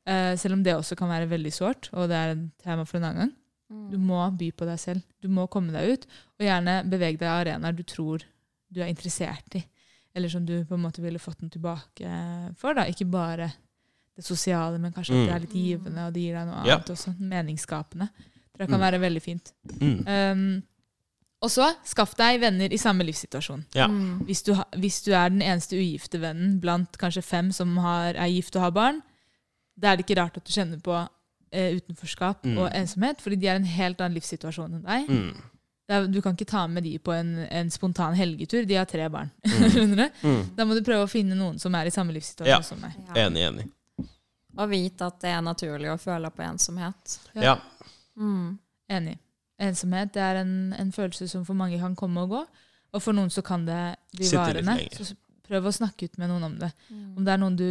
Eh, 0.06 0.34
selv 0.36 0.52
om 0.58 0.62
det 0.62 0.74
også 0.76 0.96
kan 0.96 1.08
være 1.08 1.28
veldig 1.30 1.52
sårt, 1.52 1.88
og 1.94 2.08
det 2.10 2.16
er 2.18 2.32
en 2.34 2.52
tema 2.62 2.84
for 2.84 2.98
en 2.98 3.04
annen 3.08 3.22
gang. 3.24 3.32
Du 3.90 3.96
må 3.98 4.18
by 4.38 4.50
på 4.52 4.66
deg 4.68 4.78
selv. 4.78 5.02
Du 5.22 5.28
må 5.32 5.46
komme 5.50 5.72
deg 5.72 5.94
ut, 5.94 6.06
og 6.38 6.44
gjerne 6.44 6.74
bevege 6.88 7.16
deg 7.18 7.24
i 7.26 7.32
arenaer 7.32 7.74
du 7.74 7.82
tror 7.82 8.22
du 8.70 8.80
er 8.82 8.90
interessert 8.92 9.54
i. 9.56 9.64
eller 10.16 10.28
som 10.28 10.44
du 10.46 10.64
på 10.64 10.74
en 10.76 10.80
måte 10.84 11.02
ville 11.02 11.18
fått 11.18 11.40
den 11.40 11.50
tilbake 11.50 12.06
for. 12.56 12.72
da. 12.74 12.82
Ikke 12.86 13.04
bare 13.10 13.48
det 14.14 14.22
sosiale, 14.24 14.78
men 14.78 14.92
kanskje 14.92 15.10
at 15.10 15.16
Mm. 15.18 15.26
det 15.26 15.34
er 15.34 15.40
litt 15.40 15.54
givende, 15.54 16.06
og 16.06 16.12
det 16.12 16.20
gir 16.22 16.34
deg 16.34 16.46
noe 16.46 16.64
Ja. 16.66 16.74
annet 16.76 16.86
også. 16.90 17.18
Meningsskapende. 17.18 18.08
Det 18.56 18.68
kan 18.68 18.78
Mm. 18.78 18.84
være 18.92 19.00
veldig 19.00 19.22
fint. 19.22 19.52
Mm. 19.80 20.06
Um, 20.06 20.62
og 21.42 21.50
så, 21.50 21.74
skaff 21.84 22.14
deg 22.14 22.38
venner 22.40 22.72
i 22.72 22.76
samme 22.78 23.02
livssituasjon. 23.04 23.64
Ja. 23.74 23.88
Mm. 23.88 24.20
Hvis 24.24 24.44
du, 24.44 24.54
ha, 24.54 24.64
hvis 24.76 25.02
du 25.02 25.10
er 25.12 25.30
den 25.30 25.40
eneste 25.42 25.72
ugifte 25.76 26.20
vennen 26.20 26.60
blant 26.60 26.96
kanskje 26.96 27.24
fem 27.24 27.50
som 27.50 27.76
har, 27.78 28.14
er 28.14 28.28
gift 28.28 28.54
og 28.54 28.62
har 28.62 28.70
barn, 28.70 29.02
da 29.76 29.90
er 29.92 29.96
det 29.98 30.04
ikke 30.06 30.20
rart 30.20 30.36
at 30.38 30.44
du 30.46 30.52
kjenner 30.54 30.78
på 30.82 30.94
eh, 31.52 31.76
utenforskap 31.78 32.44
Mm. 32.44 32.58
og 32.58 32.70
ensomhet, 32.74 33.20
fordi 33.22 33.36
de 33.40 33.46
er 33.48 33.54
i 33.58 33.62
en 33.62 33.64
helt 33.76 34.00
annen 34.00 34.14
livssituasjon 34.18 34.74
enn 34.78 34.82
deg. 34.86 35.08
Mm. 35.10 35.42
Er, 35.88 36.06
du 36.08 36.20
kan 36.24 36.32
ikke 36.34 36.46
ta 36.48 36.62
med 36.66 36.82
de 36.86 36.94
på 36.98 37.12
en, 37.12 37.34
en 37.50 37.70
spontan 37.70 38.14
helgetur. 38.16 38.64
De 38.66 38.74
har 38.78 38.86
tre 38.88 39.08
barn. 39.12 39.30
Mm. 39.44 40.08
Mm. 40.24 40.42
Da 40.56 40.64
må 40.64 40.74
du 40.74 40.80
prøve 40.86 41.04
å 41.04 41.10
finne 41.10 41.36
noen 41.36 41.58
som 41.60 41.74
er 41.76 41.86
i 41.86 41.92
samme 41.92 42.14
livssituasjon 42.16 42.48
Ja. 42.48 42.62
som 42.64 42.80
deg. 42.80 42.94
Ja. 43.10 43.26
Enig, 43.26 43.42
enig. 43.50 43.66
Og 44.56 44.70
vite 44.70 45.04
at 45.10 45.18
det 45.20 45.30
er 45.34 45.42
naturlig 45.42 45.90
å 45.92 45.98
føle 46.00 46.30
på 46.30 46.42
ensomhet. 46.46 47.18
Ja. 47.34 47.42
Ja. 47.42 47.54
Mm. 48.16 48.58
Enig. 48.88 49.18
Ensomhet 49.60 50.12
det 50.14 50.22
er 50.22 50.40
en, 50.42 50.54
en 50.78 50.92
følelse 50.94 51.28
som 51.30 51.44
for 51.46 51.54
mange 51.58 51.78
kan 51.82 51.94
komme 51.98 52.22
og 52.24 52.30
gå. 52.32 52.42
Og 52.94 53.02
for 53.02 53.12
noen 53.16 53.30
så 53.34 53.42
kan 53.42 53.64
det 53.66 53.80
bli 54.14 54.28
varende. 54.30 54.78
Så 54.94 55.16
prøv 55.44 55.66
å 55.68 55.72
snakke 55.74 56.06
ut 56.08 56.16
med 56.22 56.30
noen 56.30 56.44
om 56.48 56.56
det. 56.60 56.70
Mm. 56.88 57.16
Om 57.18 57.24
det 57.26 57.32
er 57.34 57.40
noen, 57.42 57.56
du, 57.58 57.68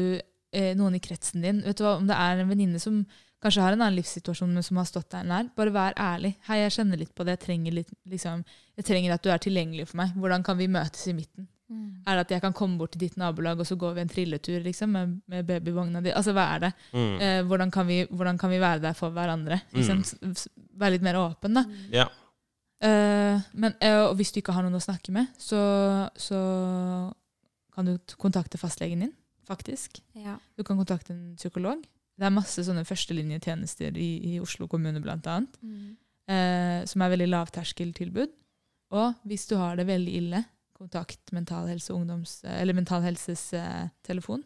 noen 0.78 0.98
i 0.98 1.02
kretsen 1.04 1.42
din. 1.42 1.62
Vet 1.66 1.80
du 1.80 1.86
hva, 1.86 1.98
Om 1.98 2.10
det 2.10 2.18
er 2.18 2.42
en 2.42 2.52
venninne 2.52 2.82
som 2.82 3.04
kanskje 3.44 3.64
har 3.64 3.76
en 3.76 3.82
annen 3.82 3.98
livssituasjon, 3.98 4.54
men 4.56 4.64
som 4.64 4.80
har 4.80 4.88
stått 4.88 5.10
deg 5.14 5.26
nær. 5.28 5.50
Bare 5.58 5.74
vær 5.76 5.98
ærlig. 6.00 6.36
Hei, 6.48 6.62
jeg 6.62 6.76
kjenner 6.78 7.02
litt 7.02 7.12
på 7.16 7.26
det. 7.28 7.36
Jeg 7.38 7.46
trenger, 7.48 7.76
litt, 7.80 7.92
liksom, 8.10 8.44
jeg 8.80 8.88
trenger 8.88 9.16
at 9.16 9.26
du 9.26 9.32
er 9.34 9.42
tilgjengelig 9.44 9.90
for 9.90 10.00
meg. 10.00 10.14
Hvordan 10.20 10.46
kan 10.48 10.60
vi 10.60 10.70
møtes 10.72 11.04
i 11.12 11.16
midten? 11.18 11.48
Mm. 11.74 12.04
Er 12.06 12.18
det 12.18 12.26
at 12.28 12.34
jeg 12.36 12.44
kan 12.44 12.56
komme 12.56 12.78
bort 12.80 12.94
til 12.94 13.04
ditt 13.04 13.16
nabolag, 13.20 13.60
og 13.60 13.68
så 13.68 13.78
går 13.80 13.96
vi 13.98 14.04
en 14.04 14.12
trilletur 14.12 14.60
liksom, 14.64 14.94
med, 14.96 15.16
med 15.32 15.48
babyvogna 15.48 16.04
di? 16.06 16.14
Altså, 16.16 16.36
hva 16.38 16.48
er 16.56 16.68
det? 16.68 16.74
Mm. 16.94 17.16
Eh, 17.28 17.40
hvordan, 17.50 17.74
kan 17.74 17.88
vi, 17.90 18.04
hvordan 18.10 18.40
kan 18.40 18.54
vi 18.54 18.60
være 18.64 18.84
der 18.84 18.98
for 18.98 19.16
hverandre? 19.16 19.60
Liksom, 19.76 20.04
mm. 20.04 20.36
Være 20.80 20.98
litt 20.98 21.08
mer 21.08 21.20
åpen, 21.20 21.60
da. 21.60 21.66
Ja. 21.94 22.08
Eh, 22.84 23.44
men 23.60 23.76
eh, 23.80 23.98
og 24.06 24.16
hvis 24.20 24.32
du 24.36 24.40
ikke 24.42 24.56
har 24.56 24.66
noen 24.66 24.80
å 24.80 24.84
snakke 24.84 25.16
med, 25.16 25.32
så, 25.40 25.60
så 26.20 26.40
kan 27.74 27.90
du 27.90 28.16
kontakte 28.22 28.62
fastlegen 28.62 29.06
din, 29.08 29.14
faktisk. 29.48 30.02
Ja. 30.16 30.38
Du 30.58 30.64
kan 30.64 30.78
kontakte 30.80 31.14
en 31.14 31.36
psykolog. 31.40 31.84
Det 32.18 32.26
er 32.28 32.34
masse 32.36 32.62
sånne 32.64 32.84
førstelinjetjenester 32.86 33.96
i, 33.98 34.10
i 34.34 34.40
Oslo 34.44 34.68
kommune, 34.70 35.02
blant 35.02 35.26
annet, 35.28 35.56
Mm. 35.64 35.96
eh, 36.30 36.86
som 36.86 37.02
er 37.02 37.10
veldig 37.16 37.30
lavterskeltilbud. 37.32 38.32
Og 38.94 39.16
hvis 39.26 39.48
du 39.50 39.56
har 39.58 39.76
det 39.80 39.88
veldig 39.90 40.14
ille, 40.22 40.44
kontakt 40.78 41.32
Mental 41.34 41.68
Helse 41.72 41.94
ungdoms, 41.94 42.44
eller 42.44 42.74
Mental 42.74 43.02
Helses 43.02 43.54
eh, 43.54 43.88
telefon. 44.04 44.44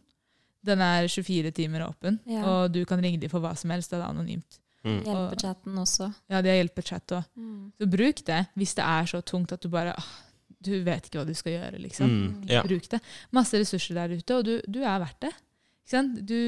Den 0.63 0.80
er 0.82 1.08
24 1.08 1.51
timer 1.56 1.86
åpen, 1.88 2.20
Ja. 2.25 2.44
og 2.46 2.72
du 2.74 2.84
kan 2.86 3.00
ringe 3.04 3.20
dem 3.20 3.30
for 3.30 3.39
hva 3.44 3.56
som 3.58 3.70
helst. 3.72 3.89
Det 3.92 4.00
er 4.00 4.08
anonymt. 4.10 4.60
Mm. 4.86 5.01
Hjelpechatten 5.04 5.75
også. 5.82 6.13
Ja, 6.30 6.42
de 6.42 6.50
har 6.50 6.60
hjelpechat 6.63 7.12
òg. 7.18 7.25
Mm. 7.36 7.72
Så 7.80 7.88
bruk 7.92 8.24
det 8.25 8.48
hvis 8.56 8.75
det 8.75 8.84
er 8.86 9.04
så 9.12 9.22
tungt 9.25 9.51
at 9.51 9.62
du 9.62 9.68
bare 9.70 9.94
ah, 9.98 10.10
Du 10.68 10.76
vet 10.86 11.08
ikke 11.08 11.22
hva 11.22 11.28
du 11.28 11.36
skal 11.38 11.56
gjøre, 11.58 11.82
liksom. 11.82 12.14
Mm. 12.14 12.48
Ja. 12.52 12.64
Bruk 12.68 12.88
det. 12.92 13.02
Masse 13.36 13.60
ressurser 13.62 13.98
der 13.98 14.16
ute, 14.18 14.38
og 14.40 14.48
du, 14.48 14.56
du 14.68 14.82
er 14.84 15.04
verdt 15.04 15.22
det. 15.28 15.34
Ikke 15.88 15.96
sant? 15.96 16.18
Du, 16.28 16.40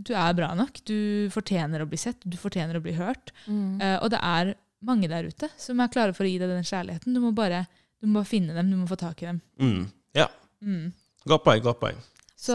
du 0.00 0.12
er 0.16 0.36
bra 0.38 0.54
nok. 0.56 0.78
Du 0.88 1.28
fortjener 1.34 1.84
å 1.84 1.88
bli 1.90 1.98
sett, 2.00 2.22
du 2.24 2.38
fortjener 2.40 2.78
å 2.78 2.84
bli 2.84 2.94
hørt. 2.96 3.34
Mm. 3.44 3.76
Uh, 3.82 3.98
og 4.00 4.08
det 4.14 4.22
er 4.24 4.54
mange 4.86 5.10
der 5.12 5.28
ute 5.28 5.50
som 5.60 5.80
er 5.84 5.92
klare 5.92 6.14
for 6.16 6.24
å 6.24 6.30
gi 6.30 6.38
deg 6.40 6.48
den 6.48 6.64
kjærligheten. 6.64 7.12
Du 7.12 7.20
må 7.20 7.34
bare, 7.36 7.66
du 8.00 8.08
må 8.08 8.22
bare 8.22 8.30
finne 8.30 8.56
dem, 8.56 8.70
du 8.72 8.78
må 8.80 8.88
få 8.88 8.96
tak 9.00 9.20
i 9.20 9.28
dem. 9.28 9.42
Mm. 9.60 9.82
ja. 10.16 10.30
Mm. 10.64 10.94
Godt 11.28 11.44
poeng, 11.44 11.60
godt 11.64 11.82
poeng. 11.82 11.98
Så 12.38 12.54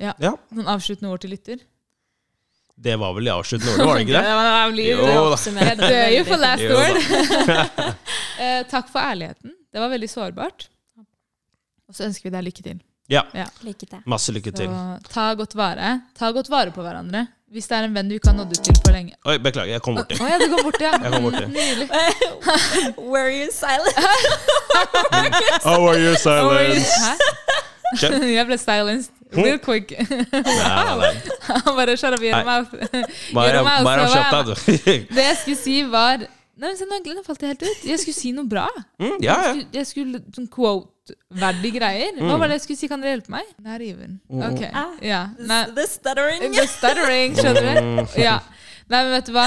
ja, 0.00 0.14
Ja. 0.18 0.32
noen 0.56 0.70
avsluttende 0.72 1.12
ord 1.12 1.22
til 1.22 1.34
lytter? 1.34 1.62
Det 2.80 2.94
var 2.96 3.12
vel 3.12 3.28
de 3.28 3.32
avsluttende 3.34 3.74
ordet, 3.74 3.86
var 3.86 3.98
det 3.98 4.04
ikke 4.06 4.14
det? 4.16 4.22
det 4.26 4.34
var 4.34 4.46
det 5.84 6.04
jo 6.16 6.22
for 6.24 6.40
last 6.40 6.66
word. 6.74 7.00
uh, 8.40 8.60
takk 8.72 8.90
for 8.90 9.04
ærligheten. 9.04 9.54
Det 9.72 9.80
var 9.80 9.90
veldig 9.92 10.10
sårbart. 10.10 10.68
Og 11.88 11.94
så 11.94 12.06
ønsker 12.06 12.28
vi 12.28 12.36
deg 12.36 12.46
lykke 12.46 12.62
til. 12.62 12.80
Ja. 13.10 13.24
Lykke 13.66 13.86
til. 13.86 14.02
Masse 14.06 14.32
lykke 14.34 14.52
til. 14.54 14.70
Så 14.70 15.12
ta 15.12 15.32
godt 15.38 15.54
vare. 15.58 16.00
Ta 16.18 16.30
godt 16.34 16.50
vare 16.50 16.70
på 16.74 16.82
hverandre. 16.82 17.26
Hvis 17.50 17.66
det 17.66 17.76
er 17.80 17.86
en 17.88 17.94
venn 17.94 18.06
du 18.06 18.14
ikke 18.14 18.30
har 18.30 18.36
nådd 18.38 18.52
ut 18.54 18.60
til 18.62 18.76
på 18.84 18.92
lenge. 18.94 19.16
Oi, 19.26 19.34
beklager, 19.42 19.72
jeg 19.72 19.82
kom 19.82 19.96
borti. 19.98 20.14
borti. 20.14 20.30
ja, 20.30 20.36
du 20.38 20.52
kom 20.52 20.60
borti, 20.68 20.84
ja. 20.86 20.92
Jeg 21.02 21.12
kom 21.16 21.24
borti. 21.26 21.46
Nydelig. 21.50 21.88
Were 23.12 23.32
you 23.34 23.48
silent? 23.50 23.96
oh, 25.66 25.88
are 25.90 25.98
you, 25.98 26.14
silence? 26.14 26.94
Hæ? 27.98 28.10
Jeg 28.30 28.46
ble 28.46 28.58
silenced. 28.58 29.10
Real 29.34 29.58
quick. 29.58 29.92
Han 31.50 31.74
bare 31.78 31.96
shut 31.96 32.14
up 32.14 32.22
your 32.22 32.44
mouth. 32.44 32.70
Da, 34.30 34.42
du. 34.42 34.54
Det 34.86 35.24
jeg 35.26 35.36
skulle 35.42 35.56
si, 35.56 35.82
var 35.90 36.22
Nei, 36.60 36.68
men 36.68 36.76
se, 36.76 36.86
nå 37.16 37.22
falt 37.24 37.42
jeg 37.44 37.54
helt 37.54 37.62
ut. 37.64 37.84
Jeg 37.88 38.00
skulle 38.02 38.16
si 38.18 38.32
noe 38.36 38.48
bra. 38.48 38.66
Mm, 39.00 39.14
ja, 39.24 39.34
ja. 39.40 39.52
Jeg 39.56 39.56
skulle, 39.56 39.70
jeg 39.72 39.86
skulle 39.88 40.18
sånn 40.36 40.48
quote-verdige 40.52 41.78
greier. 41.78 42.18
Hva 42.20 42.34
var 42.36 42.50
det 42.50 42.58
jeg 42.58 42.64
skulle 42.66 42.80
si? 42.82 42.88
Kan 42.90 43.00
dere 43.00 43.14
hjelpe 43.14 43.32
meg? 43.32 43.54
Not 43.64 43.84
even. 43.84 44.18
Ok. 44.28 44.60
Ah. 44.68 44.90
Ja. 45.00 45.20
Nei. 45.40 45.62
The 45.78 45.86
stuttering. 45.88 46.44
The 46.52 46.66
stuttering, 46.68 47.38
skjønner 47.38 47.64
du? 47.64 47.80
Mm. 47.86 48.10
Ja. 48.20 48.34
Nei, 48.92 49.00
men 49.06 49.14
vet 49.14 49.30
du 49.30 49.32
hva? 49.38 49.46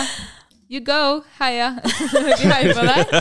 You 0.73 0.81
go. 0.81 1.21
Heia. 1.37 1.69
Vi 2.41 2.49
heier 2.49 2.73
på 2.73 2.87
deg. 2.89 3.13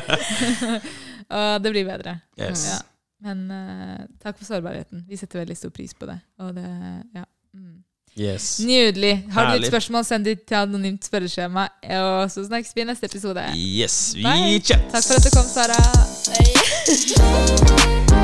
Og 1.37 1.63
det 1.65 1.75
blir 1.75 1.85
bedre. 1.89 2.17
Yes. 2.41 2.65
Ja. 2.71 2.81
Men 3.29 3.45
uh, 3.53 4.01
takk 4.25 4.41
for 4.41 4.49
sårbarheten. 4.49 5.05
Vi 5.09 5.21
setter 5.21 5.43
veldig 5.45 5.57
stor 5.61 5.73
pris 5.75 5.93
på 5.95 6.09
det. 6.09 6.17
Og 6.41 6.57
det 6.57 6.65
ja. 7.13 7.27
Mm. 7.53 7.83
Yes. 8.19 8.61
Nydelig. 8.61 9.27
Har 9.33 9.51
du 9.51 9.63
et 9.63 9.67
spørsmål, 9.67 10.05
send 10.05 10.25
det 10.25 10.43
til 10.49 10.55
anonymt 10.55 11.05
spørreskjema. 11.05 11.69
Og 11.99 12.31
så 12.31 12.45
snakkes 12.47 12.73
vi 12.75 12.81
i 12.81 12.85
neste 12.85 13.07
episode. 13.07 13.45
Yes, 13.57 14.15
vi 14.17 14.23
Bye. 14.23 14.61
chat. 14.61 14.81
Takk 14.93 15.05
for 15.05 15.15
at 15.15 15.25
du 15.25 15.31
kom, 15.37 15.47
Sara. 15.49 15.81
Hey. 16.37 18.19